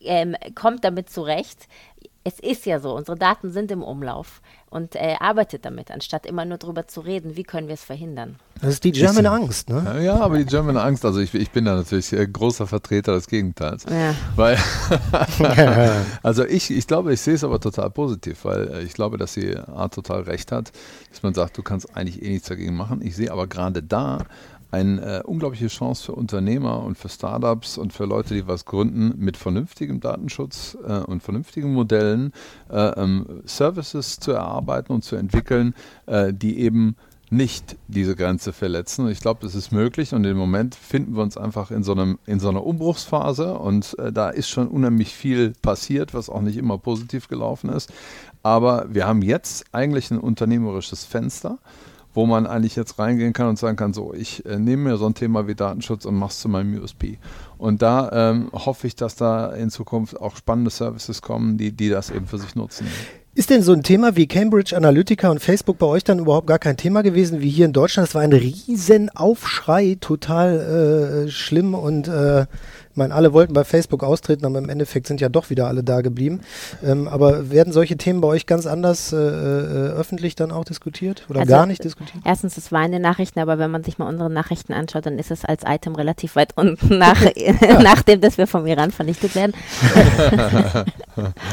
ähm, 0.00 0.36
kommt 0.54 0.84
damit 0.84 1.10
zurecht. 1.10 1.66
Es 2.26 2.40
ist 2.40 2.64
ja 2.64 2.80
so, 2.80 2.96
unsere 2.96 3.18
Daten 3.18 3.52
sind 3.52 3.70
im 3.70 3.82
Umlauf 3.82 4.40
und 4.70 4.96
äh, 4.96 5.16
arbeitet 5.20 5.66
damit, 5.66 5.90
anstatt 5.90 6.24
immer 6.24 6.46
nur 6.46 6.56
darüber 6.56 6.88
zu 6.88 7.02
reden, 7.02 7.36
wie 7.36 7.42
können 7.42 7.68
wir 7.68 7.74
es 7.74 7.84
verhindern. 7.84 8.36
Das 8.62 8.70
ist 8.70 8.84
die 8.84 8.92
German 8.92 9.26
Angst, 9.26 9.68
ne? 9.68 10.02
Ja, 10.02 10.20
aber 10.20 10.38
die 10.38 10.46
German 10.46 10.78
Angst, 10.78 11.04
also 11.04 11.20
ich, 11.20 11.34
ich 11.34 11.50
bin 11.50 11.66
da 11.66 11.74
natürlich 11.74 12.10
großer 12.32 12.66
Vertreter 12.66 13.12
des 13.12 13.26
Gegenteils. 13.28 13.84
Ja. 13.90 14.14
Weil, 14.36 14.56
also 16.22 16.46
ich, 16.46 16.70
ich 16.70 16.86
glaube, 16.86 17.12
ich 17.12 17.20
sehe 17.20 17.34
es 17.34 17.44
aber 17.44 17.60
total 17.60 17.90
positiv, 17.90 18.46
weil 18.46 18.68
äh, 18.72 18.82
ich 18.82 18.94
glaube, 18.94 19.18
dass 19.18 19.34
sie 19.34 19.54
A, 19.56 19.88
total 19.88 20.22
recht 20.22 20.50
hat, 20.50 20.72
dass 21.10 21.22
man 21.22 21.34
sagt, 21.34 21.58
du 21.58 21.62
kannst 21.62 21.94
eigentlich 21.94 22.22
eh 22.22 22.30
nichts 22.30 22.48
dagegen 22.48 22.74
machen. 22.74 23.02
Ich 23.02 23.16
sehe 23.16 23.30
aber 23.30 23.46
gerade 23.46 23.82
da 23.82 24.24
eine 24.74 25.20
äh, 25.20 25.22
unglaubliche 25.22 25.68
Chance 25.68 26.06
für 26.06 26.12
Unternehmer 26.12 26.82
und 26.82 26.98
für 26.98 27.08
Startups 27.08 27.78
und 27.78 27.92
für 27.92 28.06
Leute, 28.06 28.34
die 28.34 28.46
was 28.46 28.64
gründen, 28.64 29.14
mit 29.16 29.36
vernünftigem 29.36 30.00
Datenschutz 30.00 30.76
äh, 30.86 30.98
und 30.98 31.22
vernünftigen 31.22 31.72
Modellen 31.72 32.32
äh, 32.70 33.00
ähm, 33.00 33.42
Services 33.44 34.18
zu 34.18 34.32
erarbeiten 34.32 34.92
und 34.92 35.04
zu 35.04 35.14
entwickeln, 35.16 35.74
äh, 36.06 36.32
die 36.32 36.58
eben 36.58 36.96
nicht 37.30 37.76
diese 37.88 38.16
Grenze 38.16 38.52
verletzen. 38.52 39.08
Ich 39.08 39.20
glaube, 39.20 39.40
das 39.42 39.54
ist 39.54 39.72
möglich 39.72 40.12
und 40.12 40.24
im 40.24 40.36
Moment 40.36 40.74
finden 40.74 41.16
wir 41.16 41.22
uns 41.22 41.36
einfach 41.36 41.70
in 41.70 41.82
so, 41.82 41.92
einem, 41.92 42.18
in 42.26 42.38
so 42.38 42.48
einer 42.48 42.64
Umbruchsphase 42.64 43.54
und 43.54 43.96
äh, 43.98 44.12
da 44.12 44.28
ist 44.30 44.48
schon 44.48 44.68
unheimlich 44.68 45.14
viel 45.14 45.52
passiert, 45.62 46.14
was 46.14 46.28
auch 46.28 46.42
nicht 46.42 46.56
immer 46.56 46.78
positiv 46.78 47.28
gelaufen 47.28 47.70
ist. 47.70 47.92
Aber 48.42 48.86
wir 48.90 49.06
haben 49.06 49.22
jetzt 49.22 49.66
eigentlich 49.72 50.10
ein 50.10 50.18
unternehmerisches 50.18 51.04
Fenster, 51.04 51.58
wo 52.14 52.26
man 52.26 52.46
eigentlich 52.46 52.76
jetzt 52.76 52.98
reingehen 52.98 53.32
kann 53.32 53.48
und 53.48 53.58
sagen 53.58 53.76
kann, 53.76 53.92
so, 53.92 54.14
ich 54.14 54.46
äh, 54.46 54.58
nehme 54.58 54.90
mir 54.90 54.96
so 54.96 55.06
ein 55.06 55.14
Thema 55.14 55.46
wie 55.46 55.54
Datenschutz 55.54 56.04
und 56.04 56.14
mache 56.14 56.30
es 56.30 56.40
zu 56.40 56.48
meinem 56.48 56.80
USP. 56.80 57.18
Und 57.58 57.82
da 57.82 58.30
ähm, 58.30 58.50
hoffe 58.52 58.86
ich, 58.86 58.96
dass 58.96 59.16
da 59.16 59.52
in 59.52 59.70
Zukunft 59.70 60.20
auch 60.20 60.36
spannende 60.36 60.70
Services 60.70 61.20
kommen, 61.20 61.58
die, 61.58 61.72
die 61.72 61.88
das 61.90 62.10
eben 62.10 62.26
für 62.26 62.38
sich 62.38 62.54
nutzen. 62.54 62.86
Ist 63.36 63.50
denn 63.50 63.62
so 63.62 63.72
ein 63.72 63.82
Thema 63.82 64.14
wie 64.14 64.28
Cambridge 64.28 64.76
Analytica 64.76 65.28
und 65.28 65.40
Facebook 65.40 65.78
bei 65.78 65.86
euch 65.86 66.04
dann 66.04 66.20
überhaupt 66.20 66.46
gar 66.46 66.60
kein 66.60 66.76
Thema 66.76 67.02
gewesen 67.02 67.40
wie 67.40 67.50
hier 67.50 67.66
in 67.66 67.72
Deutschland? 67.72 68.08
Das 68.08 68.14
war 68.14 68.22
ein 68.22 68.32
riesen 68.32 69.10
Aufschrei, 69.10 69.96
total 70.00 71.24
äh, 71.26 71.30
schlimm 71.30 71.74
und 71.74 72.06
äh, 72.06 72.46
ich 72.94 72.98
meine, 72.98 73.12
alle 73.12 73.32
wollten 73.32 73.54
bei 73.54 73.64
Facebook 73.64 74.04
austreten, 74.04 74.46
aber 74.46 74.58
im 74.58 74.68
Endeffekt 74.68 75.08
sind 75.08 75.20
ja 75.20 75.28
doch 75.28 75.50
wieder 75.50 75.66
alle 75.66 75.82
da 75.82 76.00
geblieben. 76.00 76.42
Ähm, 76.80 77.08
aber 77.08 77.50
werden 77.50 77.72
solche 77.72 77.96
Themen 77.96 78.20
bei 78.20 78.28
euch 78.28 78.46
ganz 78.46 78.66
anders 78.66 79.12
äh, 79.12 79.16
äh, 79.16 79.90
öffentlich 79.90 80.36
dann 80.36 80.52
auch 80.52 80.64
diskutiert 80.64 81.26
oder 81.28 81.40
Also, 81.40 81.50
gar 81.50 81.66
nicht 81.66 81.82
diskutiert? 81.82 82.22
Erstens, 82.24 82.56
es 82.56 82.70
war 82.70 82.84
in 82.86 82.92
den 82.92 83.02
Nachrichten, 83.02 83.40
aber 83.40 83.58
wenn 83.58 83.72
man 83.72 83.82
sich 83.82 83.98
mal 83.98 84.06
unsere 84.06 84.30
Nachrichten 84.30 84.72
anschaut, 84.72 85.06
dann 85.06 85.18
ist 85.18 85.32
es 85.32 85.44
als 85.44 85.64
Item 85.66 85.96
relativ 85.96 86.36
weit 86.36 86.56
unten, 86.56 86.98
nach, 86.98 87.20
nachdem, 87.82 88.20
dass 88.20 88.38
wir 88.38 88.46
vom 88.46 88.64
Iran 88.64 88.92
vernichtet 88.92 89.34
werden. 89.34 89.54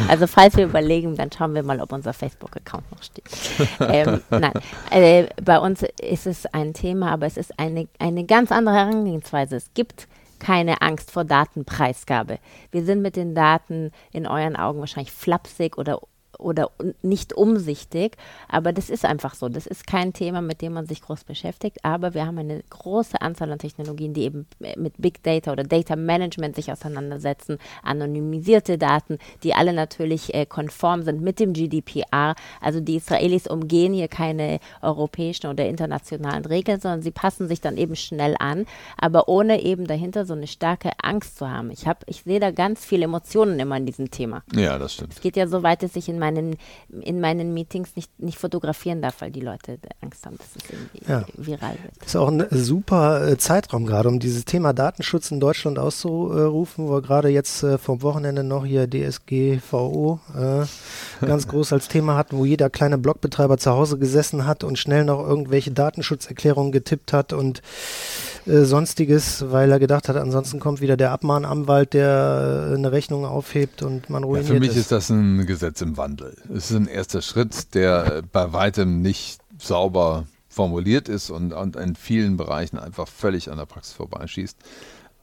also 0.07 0.27
falls 0.27 0.55
wir 0.57 0.65
überlegen, 0.65 1.15
dann 1.15 1.31
schauen 1.31 1.55
wir 1.55 1.63
mal, 1.63 1.81
ob 1.81 1.91
unser 1.91 2.13
Facebook-Account 2.13 2.83
noch 2.91 3.01
steht. 3.01 3.25
ähm, 3.79 4.21
nein, 4.29 4.53
äh, 4.91 5.25
bei 5.43 5.57
uns 5.57 5.83
ist 5.99 6.27
es 6.27 6.45
ein 6.53 6.75
Thema, 6.75 7.09
aber 7.11 7.25
es 7.25 7.37
ist 7.37 7.57
eine, 7.57 7.87
eine 7.97 8.25
ganz 8.25 8.51
andere 8.51 8.75
Herangehensweise. 8.75 9.55
Es 9.55 9.71
gibt 9.73 10.07
keine 10.41 10.81
Angst 10.81 11.11
vor 11.11 11.23
Datenpreisgabe. 11.23 12.39
Wir 12.71 12.83
sind 12.83 13.01
mit 13.01 13.15
den 13.15 13.35
Daten 13.35 13.91
in 14.11 14.25
euren 14.25 14.55
Augen 14.55 14.79
wahrscheinlich 14.79 15.11
flapsig 15.11 15.77
oder 15.77 16.01
oder 16.41 16.71
nicht 17.01 17.33
umsichtig, 17.33 18.17
aber 18.47 18.73
das 18.73 18.89
ist 18.89 19.05
einfach 19.05 19.35
so. 19.35 19.49
Das 19.49 19.67
ist 19.67 19.87
kein 19.87 20.13
Thema, 20.13 20.41
mit 20.41 20.61
dem 20.61 20.73
man 20.73 20.85
sich 20.85 21.01
groß 21.01 21.23
beschäftigt, 21.23 21.77
aber 21.83 22.13
wir 22.13 22.25
haben 22.25 22.37
eine 22.37 22.63
große 22.69 23.21
Anzahl 23.21 23.51
an 23.51 23.59
Technologien, 23.59 24.13
die 24.13 24.23
eben 24.23 24.47
äh, 24.61 24.77
mit 24.77 24.93
Big 24.97 25.23
Data 25.23 25.51
oder 25.51 25.63
Data 25.63 25.95
Management 25.95 26.55
sich 26.55 26.71
auseinandersetzen, 26.71 27.57
anonymisierte 27.83 28.77
Daten, 28.77 29.19
die 29.43 29.53
alle 29.53 29.73
natürlich 29.73 30.33
äh, 30.33 30.45
konform 30.45 31.03
sind 31.03 31.21
mit 31.21 31.39
dem 31.39 31.53
GDPR. 31.53 32.35
Also 32.59 32.79
die 32.79 32.95
Israelis 32.95 33.47
umgehen 33.47 33.93
hier 33.93 34.07
keine 34.07 34.59
europäischen 34.81 35.47
oder 35.47 35.65
internationalen 35.65 36.45
Regeln, 36.45 36.79
sondern 36.79 37.01
sie 37.01 37.11
passen 37.11 37.47
sich 37.47 37.61
dann 37.61 37.77
eben 37.77 37.95
schnell 37.95 38.35
an, 38.39 38.65
aber 38.97 39.27
ohne 39.27 39.61
eben 39.61 39.87
dahinter 39.87 40.25
so 40.25 40.33
eine 40.33 40.47
starke 40.47 40.91
Angst 41.01 41.37
zu 41.37 41.49
haben. 41.49 41.71
Ich, 41.71 41.87
hab, 41.87 42.03
ich 42.07 42.23
sehe 42.23 42.39
da 42.39 42.51
ganz 42.51 42.85
viele 42.85 43.05
Emotionen 43.05 43.59
immer 43.59 43.77
in 43.77 43.85
diesem 43.85 44.11
Thema. 44.11 44.43
Ja, 44.53 44.77
das 44.77 44.93
stimmt. 44.93 45.13
Es 45.13 45.21
geht 45.21 45.35
ja 45.35 45.47
so 45.47 45.63
weit, 45.63 45.83
dass 45.83 45.95
ich 45.95 46.09
in 46.09 46.19
meinen, 46.33 46.55
in 47.01 47.19
meinen 47.19 47.53
Meetings 47.53 47.95
nicht, 47.95 48.11
nicht 48.19 48.37
fotografieren 48.37 49.01
darf, 49.01 49.21
weil 49.21 49.31
die 49.31 49.39
Leute 49.41 49.77
Angst 50.01 50.25
haben, 50.25 50.37
dass 50.37 50.47
es 50.55 50.69
irgendwie 50.69 51.11
Ja. 51.11 51.25
viral 51.37 51.75
wird. 51.83 51.93
Das 51.99 52.07
ist 52.09 52.15
auch 52.15 52.29
ein 52.29 52.45
super 52.51 53.27
äh, 53.27 53.37
Zeitraum 53.37 53.85
gerade, 53.85 54.09
um 54.09 54.19
dieses 54.19 54.45
Thema 54.45 54.73
Datenschutz 54.73 55.31
in 55.31 55.39
Deutschland 55.39 55.79
auszurufen, 55.79 56.87
wo 56.87 56.91
wir 56.93 57.01
gerade 57.01 57.29
jetzt 57.29 57.63
äh, 57.63 57.77
vom 57.77 58.01
Wochenende 58.01 58.43
noch 58.43 58.65
hier 58.65 58.87
DSGVO 58.89 60.19
äh, 60.35 61.25
ganz 61.25 61.47
groß 61.47 61.73
als 61.73 61.87
Thema 61.87 62.15
hatten, 62.15 62.37
wo 62.37 62.45
jeder 62.45 62.69
kleine 62.69 62.97
Blogbetreiber 62.97 63.57
zu 63.57 63.71
Hause 63.71 63.97
gesessen 63.97 64.45
hat 64.45 64.63
und 64.63 64.77
schnell 64.79 65.05
noch 65.05 65.25
irgendwelche 65.25 65.71
Datenschutzerklärungen 65.71 66.71
getippt 66.71 67.13
hat 67.13 67.33
und 67.33 67.61
äh, 68.47 68.63
sonstiges, 68.63 69.51
weil 69.51 69.71
er 69.71 69.79
gedacht 69.79 70.09
hat, 70.09 70.15
ansonsten 70.15 70.59
kommt 70.59 70.81
wieder 70.81 70.97
der 70.97 71.11
Abmahnanwalt, 71.11 71.93
der 71.93 72.69
äh, 72.71 72.75
eine 72.75 72.91
Rechnung 72.91 73.25
aufhebt 73.25 73.81
und 73.83 74.09
man 74.09 74.23
ruiniert 74.23 74.47
ja, 74.49 74.53
Für 74.55 74.59
mich 74.59 74.69
ist. 74.71 74.77
ist 74.77 74.91
das 74.91 75.09
ein 75.09 75.45
Gesetz 75.45 75.81
im 75.81 75.97
Wandel. 75.97 76.10
Es 76.53 76.71
ist 76.71 76.77
ein 76.77 76.87
erster 76.87 77.21
Schritt, 77.21 77.73
der 77.73 78.17
äh, 78.17 78.21
bei 78.21 78.53
weitem 78.53 79.01
nicht 79.01 79.39
sauber 79.57 80.25
formuliert 80.49 81.07
ist 81.07 81.29
und, 81.29 81.53
und 81.53 81.75
in 81.75 81.95
vielen 81.95 82.37
Bereichen 82.37 82.77
einfach 82.77 83.07
völlig 83.07 83.49
an 83.49 83.57
der 83.57 83.65
Praxis 83.65 83.93
vorbeischießt. 83.93 84.57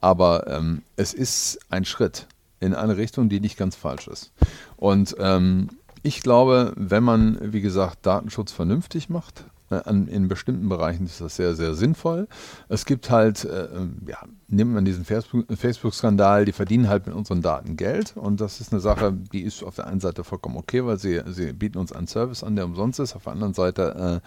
Aber 0.00 0.46
ähm, 0.46 0.82
es 0.96 1.12
ist 1.12 1.58
ein 1.68 1.84
Schritt 1.84 2.26
in 2.60 2.74
eine 2.74 2.96
Richtung, 2.96 3.28
die 3.28 3.40
nicht 3.40 3.56
ganz 3.56 3.76
falsch 3.76 4.08
ist. 4.08 4.32
Und 4.76 5.16
ähm, 5.18 5.68
ich 6.02 6.22
glaube, 6.22 6.72
wenn 6.76 7.02
man, 7.02 7.38
wie 7.52 7.60
gesagt, 7.60 8.06
Datenschutz 8.06 8.52
vernünftig 8.52 9.08
macht, 9.08 9.44
äh, 9.70 9.80
in 9.88 10.28
bestimmten 10.28 10.68
Bereichen 10.68 11.06
ist 11.06 11.20
das 11.20 11.36
sehr, 11.36 11.54
sehr 11.54 11.74
sinnvoll. 11.74 12.28
Es 12.68 12.84
gibt 12.84 13.10
halt, 13.10 13.44
äh, 13.44 13.68
ja, 14.06 14.18
nimmt 14.48 14.72
man 14.72 14.84
diesen 14.84 15.04
Facebook-Skandal, 15.04 16.44
die 16.44 16.52
verdienen 16.52 16.88
halt 16.88 17.06
mit 17.06 17.14
unseren 17.14 17.42
Daten 17.42 17.76
Geld 17.76 18.16
und 18.16 18.40
das 18.40 18.60
ist 18.60 18.72
eine 18.72 18.80
Sache, 18.80 19.12
die 19.32 19.42
ist 19.42 19.62
auf 19.62 19.76
der 19.76 19.86
einen 19.86 20.00
Seite 20.00 20.24
vollkommen 20.24 20.56
okay, 20.56 20.84
weil 20.84 20.98
sie, 20.98 21.20
sie 21.26 21.52
bieten 21.52 21.78
uns 21.78 21.92
einen 21.92 22.06
Service 22.06 22.42
an, 22.42 22.56
der 22.56 22.64
umsonst 22.64 23.00
ist. 23.00 23.14
Auf 23.14 23.24
der 23.24 23.32
anderen 23.32 23.54
Seite 23.54 24.22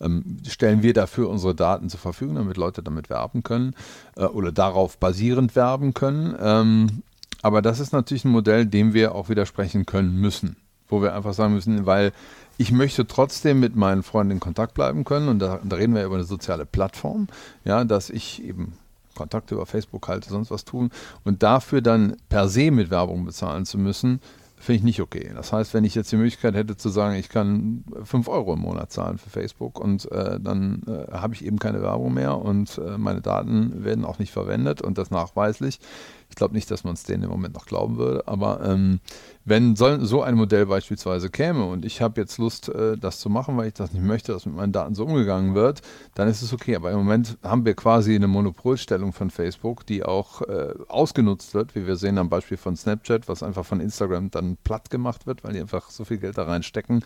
äh, 0.00 0.04
ähm, 0.04 0.38
stellen 0.46 0.82
wir 0.82 0.92
dafür 0.92 1.28
unsere 1.28 1.54
Daten 1.54 1.88
zur 1.88 2.00
Verfügung, 2.00 2.36
damit 2.36 2.56
Leute 2.56 2.82
damit 2.82 3.10
werben 3.10 3.42
können 3.42 3.74
äh, 4.16 4.24
oder 4.24 4.52
darauf 4.52 4.98
basierend 4.98 5.56
werben 5.56 5.94
können. 5.94 6.36
Ähm, 6.40 7.02
aber 7.42 7.62
das 7.62 7.80
ist 7.80 7.92
natürlich 7.92 8.24
ein 8.24 8.30
Modell, 8.30 8.66
dem 8.66 8.94
wir 8.94 9.14
auch 9.14 9.28
widersprechen 9.28 9.86
können 9.86 10.16
müssen, 10.16 10.56
wo 10.88 11.02
wir 11.02 11.14
einfach 11.14 11.34
sagen 11.34 11.54
müssen, 11.54 11.86
weil 11.86 12.12
ich 12.58 12.72
möchte 12.72 13.06
trotzdem 13.06 13.60
mit 13.60 13.76
meinen 13.76 14.02
Freunden 14.02 14.32
in 14.32 14.40
Kontakt 14.40 14.74
bleiben 14.74 15.04
können 15.04 15.28
und 15.28 15.38
da, 15.38 15.60
da 15.62 15.76
reden 15.76 15.94
wir 15.94 16.04
über 16.04 16.16
eine 16.16 16.24
soziale 16.24 16.66
Plattform, 16.66 17.28
ja, 17.64 17.84
dass 17.84 18.10
ich 18.10 18.42
eben 18.42 18.72
Kontakte 19.14 19.54
über 19.54 19.66
Facebook 19.66 20.08
halte, 20.08 20.28
sonst 20.28 20.50
was 20.50 20.64
tun 20.64 20.90
und 21.24 21.42
dafür 21.42 21.80
dann 21.80 22.16
per 22.28 22.48
se 22.48 22.70
mit 22.70 22.90
Werbung 22.90 23.24
bezahlen 23.24 23.64
zu 23.64 23.78
müssen, 23.78 24.20
finde 24.58 24.78
ich 24.78 24.84
nicht 24.84 25.00
okay. 25.00 25.32
Das 25.34 25.52
heißt, 25.52 25.74
wenn 25.74 25.84
ich 25.84 25.94
jetzt 25.94 26.10
die 26.12 26.16
Möglichkeit 26.16 26.54
hätte 26.54 26.76
zu 26.76 26.88
sagen, 26.88 27.14
ich 27.16 27.28
kann 27.28 27.84
5 28.02 28.28
Euro 28.28 28.54
im 28.54 28.60
Monat 28.60 28.90
zahlen 28.90 29.18
für 29.18 29.30
Facebook 29.30 29.78
und 29.78 30.10
äh, 30.10 30.40
dann 30.40 30.82
äh, 30.86 31.12
habe 31.12 31.34
ich 31.34 31.44
eben 31.44 31.58
keine 31.58 31.82
Werbung 31.82 32.14
mehr 32.14 32.38
und 32.38 32.78
äh, 32.78 32.96
meine 32.96 33.20
Daten 33.20 33.84
werden 33.84 34.04
auch 34.04 34.18
nicht 34.18 34.32
verwendet 34.32 34.82
und 34.82 34.98
das 34.98 35.10
nachweislich. 35.10 35.78
Ich 36.28 36.36
glaube 36.36 36.54
nicht, 36.54 36.70
dass 36.70 36.84
man 36.84 36.94
es 36.94 37.04
denen 37.04 37.22
im 37.22 37.30
Moment 37.30 37.54
noch 37.54 37.66
glauben 37.66 37.96
würde, 37.96 38.26
aber 38.26 38.60
ähm, 38.64 39.00
wenn 39.46 39.76
so, 39.76 40.04
so, 40.04 40.22
ein 40.22 40.34
Modell 40.34 40.66
beispielsweise 40.66 41.30
käme 41.30 41.64
und 41.64 41.84
ich 41.84 42.02
habe 42.02 42.20
jetzt 42.20 42.36
Lust, 42.36 42.68
äh, 42.68 42.98
das 42.98 43.20
zu 43.20 43.30
machen, 43.30 43.56
weil 43.56 43.68
ich 43.68 43.74
das 43.74 43.92
nicht 43.92 44.04
möchte, 44.04 44.32
dass 44.32 44.44
mit 44.44 44.56
meinen 44.56 44.72
Daten 44.72 44.96
so 44.96 45.04
umgegangen 45.04 45.54
wird, 45.54 45.82
dann 46.16 46.26
ist 46.26 46.42
es 46.42 46.52
okay. 46.52 46.74
Aber 46.74 46.90
im 46.90 46.98
Moment 46.98 47.38
haben 47.44 47.64
wir 47.64 47.74
quasi 47.74 48.16
eine 48.16 48.26
Monopolstellung 48.26 49.12
von 49.12 49.30
Facebook, 49.30 49.86
die 49.86 50.04
auch 50.04 50.42
äh, 50.42 50.74
ausgenutzt 50.88 51.54
wird, 51.54 51.76
wie 51.76 51.86
wir 51.86 51.94
sehen 51.94 52.18
am 52.18 52.28
Beispiel 52.28 52.56
von 52.56 52.76
Snapchat, 52.76 53.28
was 53.28 53.44
einfach 53.44 53.64
von 53.64 53.80
Instagram 53.80 54.32
dann 54.32 54.56
platt 54.64 54.90
gemacht 54.90 55.28
wird, 55.28 55.44
weil 55.44 55.52
die 55.52 55.60
einfach 55.60 55.90
so 55.90 56.04
viel 56.04 56.18
Geld 56.18 56.38
da 56.38 56.42
reinstecken, 56.42 57.04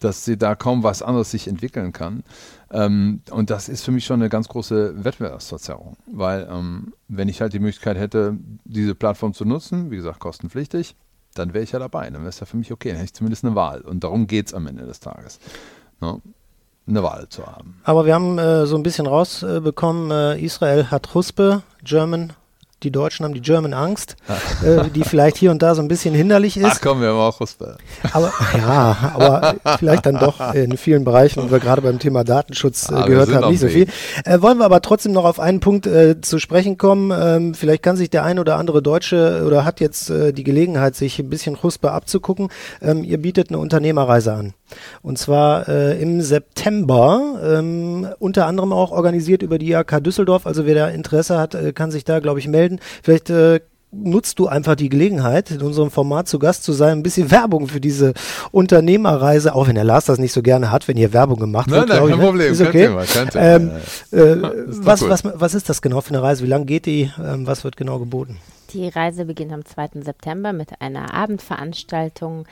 dass 0.00 0.24
sie 0.24 0.38
da 0.38 0.54
kaum 0.54 0.82
was 0.82 1.02
anderes 1.02 1.30
sich 1.30 1.48
entwickeln 1.48 1.92
kann. 1.92 2.24
Ähm, 2.70 3.20
und 3.30 3.50
das 3.50 3.68
ist 3.68 3.84
für 3.84 3.92
mich 3.92 4.04
schon 4.04 4.20
eine 4.20 4.28
ganz 4.28 4.48
große 4.48 5.04
Wettbewerbsverzerrung, 5.04 5.96
weil 6.06 6.48
ähm, 6.50 6.94
wenn 7.08 7.28
ich 7.28 7.40
halt 7.40 7.52
die 7.52 7.58
Möglichkeit 7.58 7.96
hätte, 7.96 8.36
diese 8.64 8.94
Plattform 8.94 9.34
zu 9.34 9.44
nutzen, 9.44 9.90
wie 9.90 9.96
gesagt, 9.96 10.18
kostenpflichtig, 10.20 10.96
dann 11.34 11.52
wäre 11.52 11.64
ich 11.64 11.72
ja 11.72 11.78
dabei. 11.78 12.04
Dann 12.10 12.20
wäre 12.20 12.28
es 12.28 12.40
ja 12.40 12.46
für 12.46 12.56
mich 12.56 12.72
okay. 12.72 12.88
Dann 12.90 12.98
hätte 12.98 13.06
ich 13.06 13.14
zumindest 13.14 13.44
eine 13.44 13.54
Wahl. 13.54 13.80
Und 13.80 14.04
darum 14.04 14.26
geht 14.26 14.46
es 14.46 14.54
am 14.54 14.66
Ende 14.66 14.86
des 14.86 15.00
Tages. 15.00 15.38
Ne? 16.00 16.20
Eine 16.86 17.02
Wahl 17.02 17.28
zu 17.28 17.46
haben. 17.46 17.80
Aber 17.84 18.06
wir 18.06 18.14
haben 18.14 18.38
äh, 18.38 18.66
so 18.66 18.76
ein 18.76 18.82
bisschen 18.82 19.06
rausbekommen, 19.06 20.10
äh, 20.10 20.44
Israel 20.44 20.90
hat 20.90 21.14
Huspe, 21.14 21.62
German 21.82 22.34
die 22.84 22.90
Deutschen 22.90 23.24
haben 23.24 23.34
die 23.34 23.40
German 23.40 23.72
Angst, 23.72 24.16
äh, 24.62 24.88
die 24.94 25.02
vielleicht 25.02 25.36
hier 25.36 25.50
und 25.50 25.62
da 25.62 25.74
so 25.74 25.82
ein 25.82 25.88
bisschen 25.88 26.14
hinderlich 26.14 26.56
ist. 26.56 26.66
Ach 26.66 26.80
komm, 26.80 27.00
wir 27.00 27.08
haben 27.08 27.18
auch 27.18 27.36
Fußball. 27.36 27.76
Aber 28.12 28.32
ja, 28.56 29.12
aber 29.14 29.54
vielleicht 29.78 30.06
dann 30.06 30.18
doch 30.18 30.54
in 30.54 30.76
vielen 30.76 31.04
Bereichen, 31.04 31.40
und 31.40 31.50
wir 31.50 31.58
gerade 31.58 31.82
beim 31.82 31.98
Thema 31.98 32.24
Datenschutz 32.24 32.90
äh, 32.90 33.02
gehört 33.04 33.32
haben, 33.32 33.50
nicht 33.50 33.60
so 33.60 33.68
viel. 33.68 33.88
Äh, 34.24 34.40
wollen 34.42 34.58
wir 34.58 34.64
aber 34.64 34.82
trotzdem 34.82 35.12
noch 35.12 35.24
auf 35.24 35.40
einen 35.40 35.60
Punkt 35.60 35.86
äh, 35.86 36.20
zu 36.20 36.38
sprechen 36.38 36.78
kommen. 36.78 37.12
Ähm, 37.16 37.54
vielleicht 37.54 37.82
kann 37.82 37.96
sich 37.96 38.10
der 38.10 38.24
ein 38.24 38.38
oder 38.38 38.56
andere 38.56 38.82
Deutsche 38.82 39.42
oder 39.46 39.64
hat 39.64 39.80
jetzt 39.80 40.10
äh, 40.10 40.32
die 40.32 40.44
Gelegenheit, 40.44 40.94
sich 40.94 41.18
ein 41.18 41.30
bisschen 41.30 41.62
Huspe 41.62 41.92
abzugucken. 41.92 42.48
Ähm, 42.82 43.02
ihr 43.04 43.18
bietet 43.18 43.48
eine 43.48 43.58
Unternehmerreise 43.58 44.34
an. 44.34 44.54
Und 45.02 45.18
zwar 45.18 45.68
äh, 45.68 46.00
im 46.00 46.20
September, 46.20 47.40
ähm, 47.42 48.08
unter 48.18 48.46
anderem 48.46 48.72
auch 48.72 48.92
organisiert 48.92 49.42
über 49.42 49.58
die 49.58 49.72
IHK 49.72 50.02
Düsseldorf. 50.02 50.46
Also 50.46 50.66
wer 50.66 50.74
da 50.74 50.88
Interesse 50.88 51.38
hat, 51.38 51.54
äh, 51.54 51.72
kann 51.72 51.90
sich 51.90 52.04
da, 52.04 52.20
glaube 52.20 52.38
ich, 52.38 52.48
melden. 52.48 52.80
Vielleicht 53.02 53.30
äh, 53.30 53.60
nutzt 53.94 54.38
du 54.38 54.46
einfach 54.46 54.74
die 54.74 54.88
Gelegenheit, 54.88 55.50
in 55.50 55.62
unserem 55.62 55.90
Format 55.90 56.28
zu 56.28 56.38
Gast 56.38 56.64
zu 56.64 56.72
sein, 56.72 56.98
ein 56.98 57.02
bisschen 57.02 57.30
Werbung 57.30 57.68
für 57.68 57.80
diese 57.80 58.14
Unternehmerreise, 58.50 59.54
auch 59.54 59.68
wenn 59.68 59.74
der 59.74 59.84
Lars 59.84 60.06
das 60.06 60.18
nicht 60.18 60.32
so 60.32 60.42
gerne 60.42 60.70
hat, 60.70 60.88
wenn 60.88 60.96
hier 60.96 61.12
Werbung 61.12 61.38
gemacht 61.38 61.68
nein, 61.68 61.80
wird. 61.80 61.88
Nein, 61.90 61.98
kein 61.98 62.08
ich, 62.08 62.16
ne? 62.16 62.22
Problem, 62.22 62.52
ist 62.52 62.60
okay. 62.60 62.72
kein 62.72 62.80
Thema, 62.82 63.04
kein 63.04 63.30
Thema. 63.30 63.44
Ähm, 63.44 63.70
äh, 64.10 64.48
was, 64.66 65.02
cool. 65.02 65.10
was, 65.10 65.22
was 65.24 65.54
ist 65.54 65.68
das 65.68 65.82
genau 65.82 66.00
für 66.00 66.10
eine 66.10 66.22
Reise? 66.22 66.44
Wie 66.44 66.48
lange 66.48 66.64
geht 66.64 66.86
die? 66.86 67.10
Ähm, 67.22 67.46
was 67.46 67.64
wird 67.64 67.76
genau 67.76 67.98
geboten? 67.98 68.38
Die 68.72 68.88
Reise 68.88 69.24
beginnt 69.24 69.52
am 69.52 69.64
2. 69.64 70.02
September 70.02 70.52
mit 70.52 70.80
einer 70.80 71.14
Abendveranstaltung, 71.14 72.46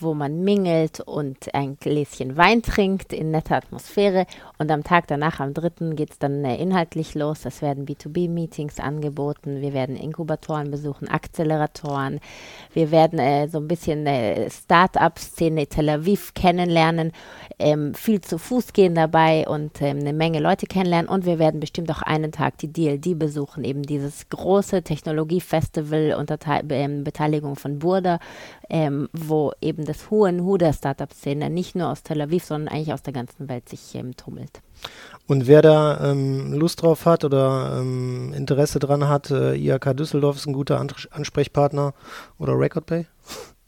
wo 0.00 0.14
man 0.14 0.42
mingelt 0.44 1.00
und 1.00 1.54
ein 1.54 1.76
Gläschen 1.78 2.36
Wein 2.36 2.62
trinkt 2.62 3.12
in 3.12 3.30
netter 3.30 3.56
Atmosphäre. 3.56 4.26
Und 4.58 4.70
am 4.70 4.84
Tag 4.84 5.06
danach, 5.06 5.40
am 5.40 5.54
3. 5.54 5.94
geht 5.94 6.10
es 6.10 6.18
dann 6.18 6.44
äh, 6.44 6.56
inhaltlich 6.56 7.14
los. 7.14 7.44
Es 7.44 7.62
werden 7.62 7.86
B2B-Meetings 7.86 8.80
angeboten. 8.80 9.60
Wir 9.60 9.72
werden 9.72 9.96
Inkubatoren 9.96 10.70
besuchen, 10.70 11.08
Akzeleratoren. 11.08 12.20
Wir 12.74 12.90
werden 12.90 13.18
äh, 13.18 13.48
so 13.48 13.58
ein 13.58 13.68
bisschen 13.68 14.06
äh, 14.06 14.50
Start-up-Szene 14.50 15.66
Tel 15.66 15.88
Aviv 15.88 16.34
kennenlernen, 16.34 17.12
ähm, 17.58 17.94
viel 17.94 18.20
zu 18.20 18.38
Fuß 18.38 18.72
gehen 18.72 18.94
dabei 18.94 19.46
und 19.48 19.82
ähm, 19.82 19.98
eine 19.98 20.12
Menge 20.12 20.40
Leute 20.40 20.66
kennenlernen. 20.66 21.08
Und 21.08 21.24
wir 21.24 21.38
werden 21.38 21.60
bestimmt 21.60 21.90
auch 21.90 22.02
einen 22.02 22.32
Tag 22.32 22.58
die 22.58 22.72
DLD 22.72 23.18
besuchen, 23.18 23.64
eben 23.64 23.82
dieses 23.82 24.28
große 24.28 24.82
Technologiefestival 24.82 26.14
unter 26.18 26.38
ähm, 26.70 27.04
Beteiligung 27.04 27.56
von 27.56 27.78
Burda, 27.78 28.20
ähm, 28.70 29.08
wo 29.12 29.52
eben 29.60 29.84
das 29.84 30.10
Hohen 30.10 30.44
Hu 30.44 30.56
der 30.56 30.72
Startup-Szene 30.72 31.50
nicht 31.50 31.74
nur 31.74 31.88
aus 31.88 32.02
Tel 32.02 32.20
Aviv, 32.20 32.44
sondern 32.44 32.72
eigentlich 32.72 32.92
aus 32.92 33.02
der 33.02 33.12
ganzen 33.12 33.48
Welt 33.48 33.68
sich 33.68 33.94
ähm, 33.94 34.16
tummelt. 34.16 34.60
Und 35.26 35.46
wer 35.46 35.62
da 35.62 36.10
ähm, 36.10 36.52
Lust 36.52 36.82
drauf 36.82 37.04
hat 37.04 37.24
oder 37.24 37.78
ähm, 37.80 38.32
Interesse 38.34 38.78
dran 38.78 39.08
hat, 39.08 39.30
äh, 39.30 39.54
IHK 39.56 39.96
Düsseldorf 39.96 40.36
ist 40.36 40.46
ein 40.46 40.52
guter 40.52 40.80
An 40.80 40.88
Ansprechpartner 41.10 41.92
oder 42.38 42.58
Recordpay? 42.58 43.06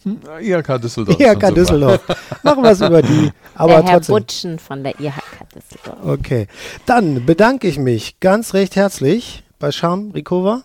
Hm, 0.02 0.18
IHK 0.40 0.80
Düsseldorf. 0.80 1.20
IHK 1.20 1.54
Düsseldorf. 1.54 2.00
Machen 2.42 2.62
wir 2.62 2.70
es 2.70 2.80
über 2.80 3.02
die. 3.02 3.30
Aber 3.54 3.74
der 3.74 3.82
Herr 3.84 3.92
trotzdem. 3.96 4.14
Butschen 4.14 4.58
von 4.58 4.82
der 4.82 4.98
IHK 4.98 5.48
Düsseldorf. 5.54 5.98
Okay. 6.04 6.46
Dann 6.86 7.26
bedanke 7.26 7.68
ich 7.68 7.78
mich 7.78 8.18
ganz 8.20 8.54
recht 8.54 8.76
herzlich 8.76 9.44
bei 9.58 9.70
Sham 9.72 10.12
Rikova 10.12 10.62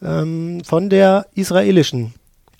ähm, 0.00 0.62
von 0.64 0.90
der 0.90 1.26
israelischen 1.34 2.14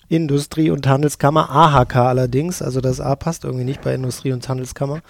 Industrie- 0.09 0.69
und 0.69 0.85
Handelskammer, 0.85 1.49
AHK 1.49 1.95
allerdings, 1.95 2.61
also 2.61 2.81
das 2.81 2.99
A 2.99 3.15
passt 3.15 3.45
irgendwie 3.45 3.63
nicht 3.63 3.81
bei 3.81 3.95
Industrie- 3.95 4.31
und 4.31 4.47
Handelskammer, 4.47 5.01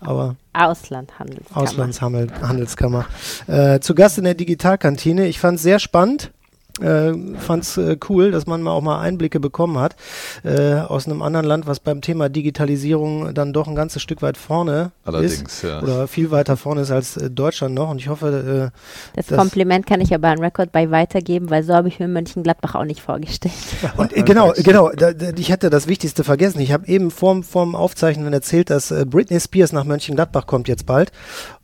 aber 0.00 0.36
Auslandhandelskammer. 0.52 1.62
Auslandshandelskammer. 1.62 3.06
Äh, 3.46 3.80
zu 3.80 3.94
Gast 3.94 4.18
in 4.18 4.24
der 4.24 4.34
Digitalkantine. 4.34 5.26
Ich 5.26 5.40
fand 5.40 5.56
es 5.56 5.62
sehr 5.62 5.78
spannend 5.78 6.30
äh, 6.80 7.12
fand 7.38 7.64
es 7.64 7.76
äh, 7.76 7.96
cool, 8.08 8.30
dass 8.30 8.46
man 8.46 8.62
mal 8.62 8.70
auch 8.70 8.80
mal 8.80 9.00
Einblicke 9.00 9.40
bekommen 9.40 9.78
hat 9.78 9.96
äh, 10.44 10.74
aus 10.74 11.06
einem 11.06 11.22
anderen 11.22 11.46
Land, 11.46 11.66
was 11.66 11.80
beim 11.80 12.00
Thema 12.00 12.28
Digitalisierung 12.28 13.34
dann 13.34 13.52
doch 13.52 13.68
ein 13.68 13.74
ganzes 13.74 14.02
Stück 14.02 14.22
weit 14.22 14.36
vorne 14.36 14.92
Allerdings, 15.04 15.42
ist 15.42 15.62
ja. 15.62 15.82
oder 15.82 16.08
viel 16.08 16.30
weiter 16.30 16.56
vorne 16.56 16.82
ist 16.82 16.90
als 16.90 17.16
äh, 17.16 17.30
Deutschland 17.30 17.74
noch. 17.74 17.90
Und 17.90 17.98
ich 17.98 18.08
hoffe, 18.08 18.72
äh, 18.72 19.16
das 19.16 19.36
Kompliment 19.36 19.86
kann 19.86 20.00
ich 20.00 20.14
aber 20.14 20.28
an 20.28 20.38
Record 20.38 20.72
bei 20.72 20.90
weitergeben, 20.90 21.50
weil 21.50 21.62
so 21.62 21.74
habe 21.74 21.88
ich 21.88 21.98
mir 21.98 22.08
Mönchengladbach 22.08 22.74
auch 22.74 22.84
nicht 22.84 23.00
vorgestellt. 23.00 23.54
Und 23.96 24.16
äh, 24.16 24.22
genau, 24.22 24.52
genau, 24.56 24.90
da, 24.90 25.12
da, 25.12 25.30
ich 25.36 25.52
hatte 25.52 25.70
das 25.70 25.86
Wichtigste 25.86 26.24
vergessen. 26.24 26.60
Ich 26.60 26.72
habe 26.72 26.86
eben 26.86 27.10
vorm, 27.10 27.42
vorm 27.42 27.74
Aufzeichnen 27.74 28.32
erzählt, 28.32 28.70
dass 28.70 28.90
äh, 28.90 29.04
Britney 29.06 29.40
Spears 29.40 29.72
nach 29.72 29.84
Mönchengladbach 29.84 30.46
kommt 30.46 30.68
jetzt 30.68 30.86
bald. 30.86 31.12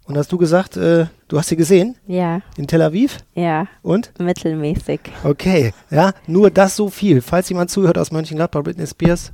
Und 0.08 0.16
hast 0.16 0.32
du 0.32 0.38
gesagt, 0.38 0.78
äh, 0.78 1.06
du 1.28 1.38
hast 1.38 1.48
sie 1.48 1.56
gesehen? 1.56 1.94
Ja. 2.06 2.40
In 2.56 2.66
Tel 2.66 2.80
Aviv? 2.80 3.18
Ja. 3.34 3.66
Und? 3.82 4.10
Mittelmäßig. 4.18 5.00
Okay, 5.22 5.74
ja, 5.90 6.12
nur 6.26 6.50
das 6.50 6.76
so 6.76 6.88
viel. 6.88 7.20
Falls 7.20 7.50
jemand 7.50 7.70
zuhört 7.70 7.98
aus 7.98 8.10
Mönchengladbach, 8.10 8.62
Britney 8.62 8.86
Spears. 8.86 9.32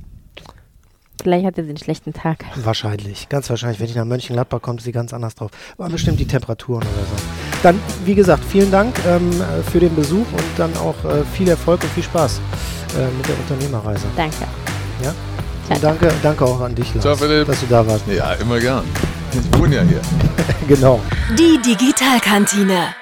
Vielleicht 1.23 1.45
hatte 1.45 1.63
sie 1.63 1.69
einen 1.69 1.77
schlechten 1.77 2.11
Tag. 2.11 2.43
Wahrscheinlich, 2.61 3.29
ganz 3.29 3.49
wahrscheinlich. 3.49 3.79
Wenn 3.79 3.87
die 3.87 3.95
nach 3.95 4.03
Mönchengladbach 4.03 4.61
kommt, 4.61 4.81
ist 4.81 4.83
sie 4.83 4.91
ganz 4.91 5.13
anders 5.13 5.35
drauf. 5.35 5.49
War 5.77 5.89
bestimmt 5.89 6.19
die 6.19 6.27
Temperaturen 6.27 6.81
oder 6.81 7.05
so. 7.05 7.23
Dann, 7.63 7.79
wie 8.03 8.13
gesagt, 8.13 8.43
vielen 8.43 8.69
Dank 8.69 8.93
ähm, 9.07 9.31
für 9.71 9.79
den 9.79 9.95
Besuch 9.95 10.27
und 10.33 10.43
dann 10.57 10.75
auch 10.75 11.05
äh, 11.05 11.23
viel 11.23 11.47
Erfolg 11.47 11.81
und 11.83 11.89
viel 11.91 12.03
Spaß 12.03 12.41
äh, 12.97 13.17
mit 13.17 13.29
der 13.29 13.39
Unternehmerreise. 13.39 14.07
Danke. 14.17 14.45
Ja? 15.01 15.13
Und 15.69 15.83
danke, 15.83 16.11
danke 16.21 16.45
auch 16.45 16.61
an 16.61 16.75
dich, 16.75 16.93
Lars, 16.93 17.03
Ciao, 17.03 17.15
Philipp. 17.15 17.47
dass 17.47 17.59
du 17.59 17.65
da 17.67 17.85
warst. 17.87 18.05
Ja, 18.07 18.33
immer 18.33 18.59
gern. 18.59 18.83
Ich 19.31 19.59
wohne 19.59 19.75
ja 19.75 19.81
hier. 19.81 20.01
genau. 20.67 20.99
Die 21.37 21.59
Digitalkantine. 21.61 22.95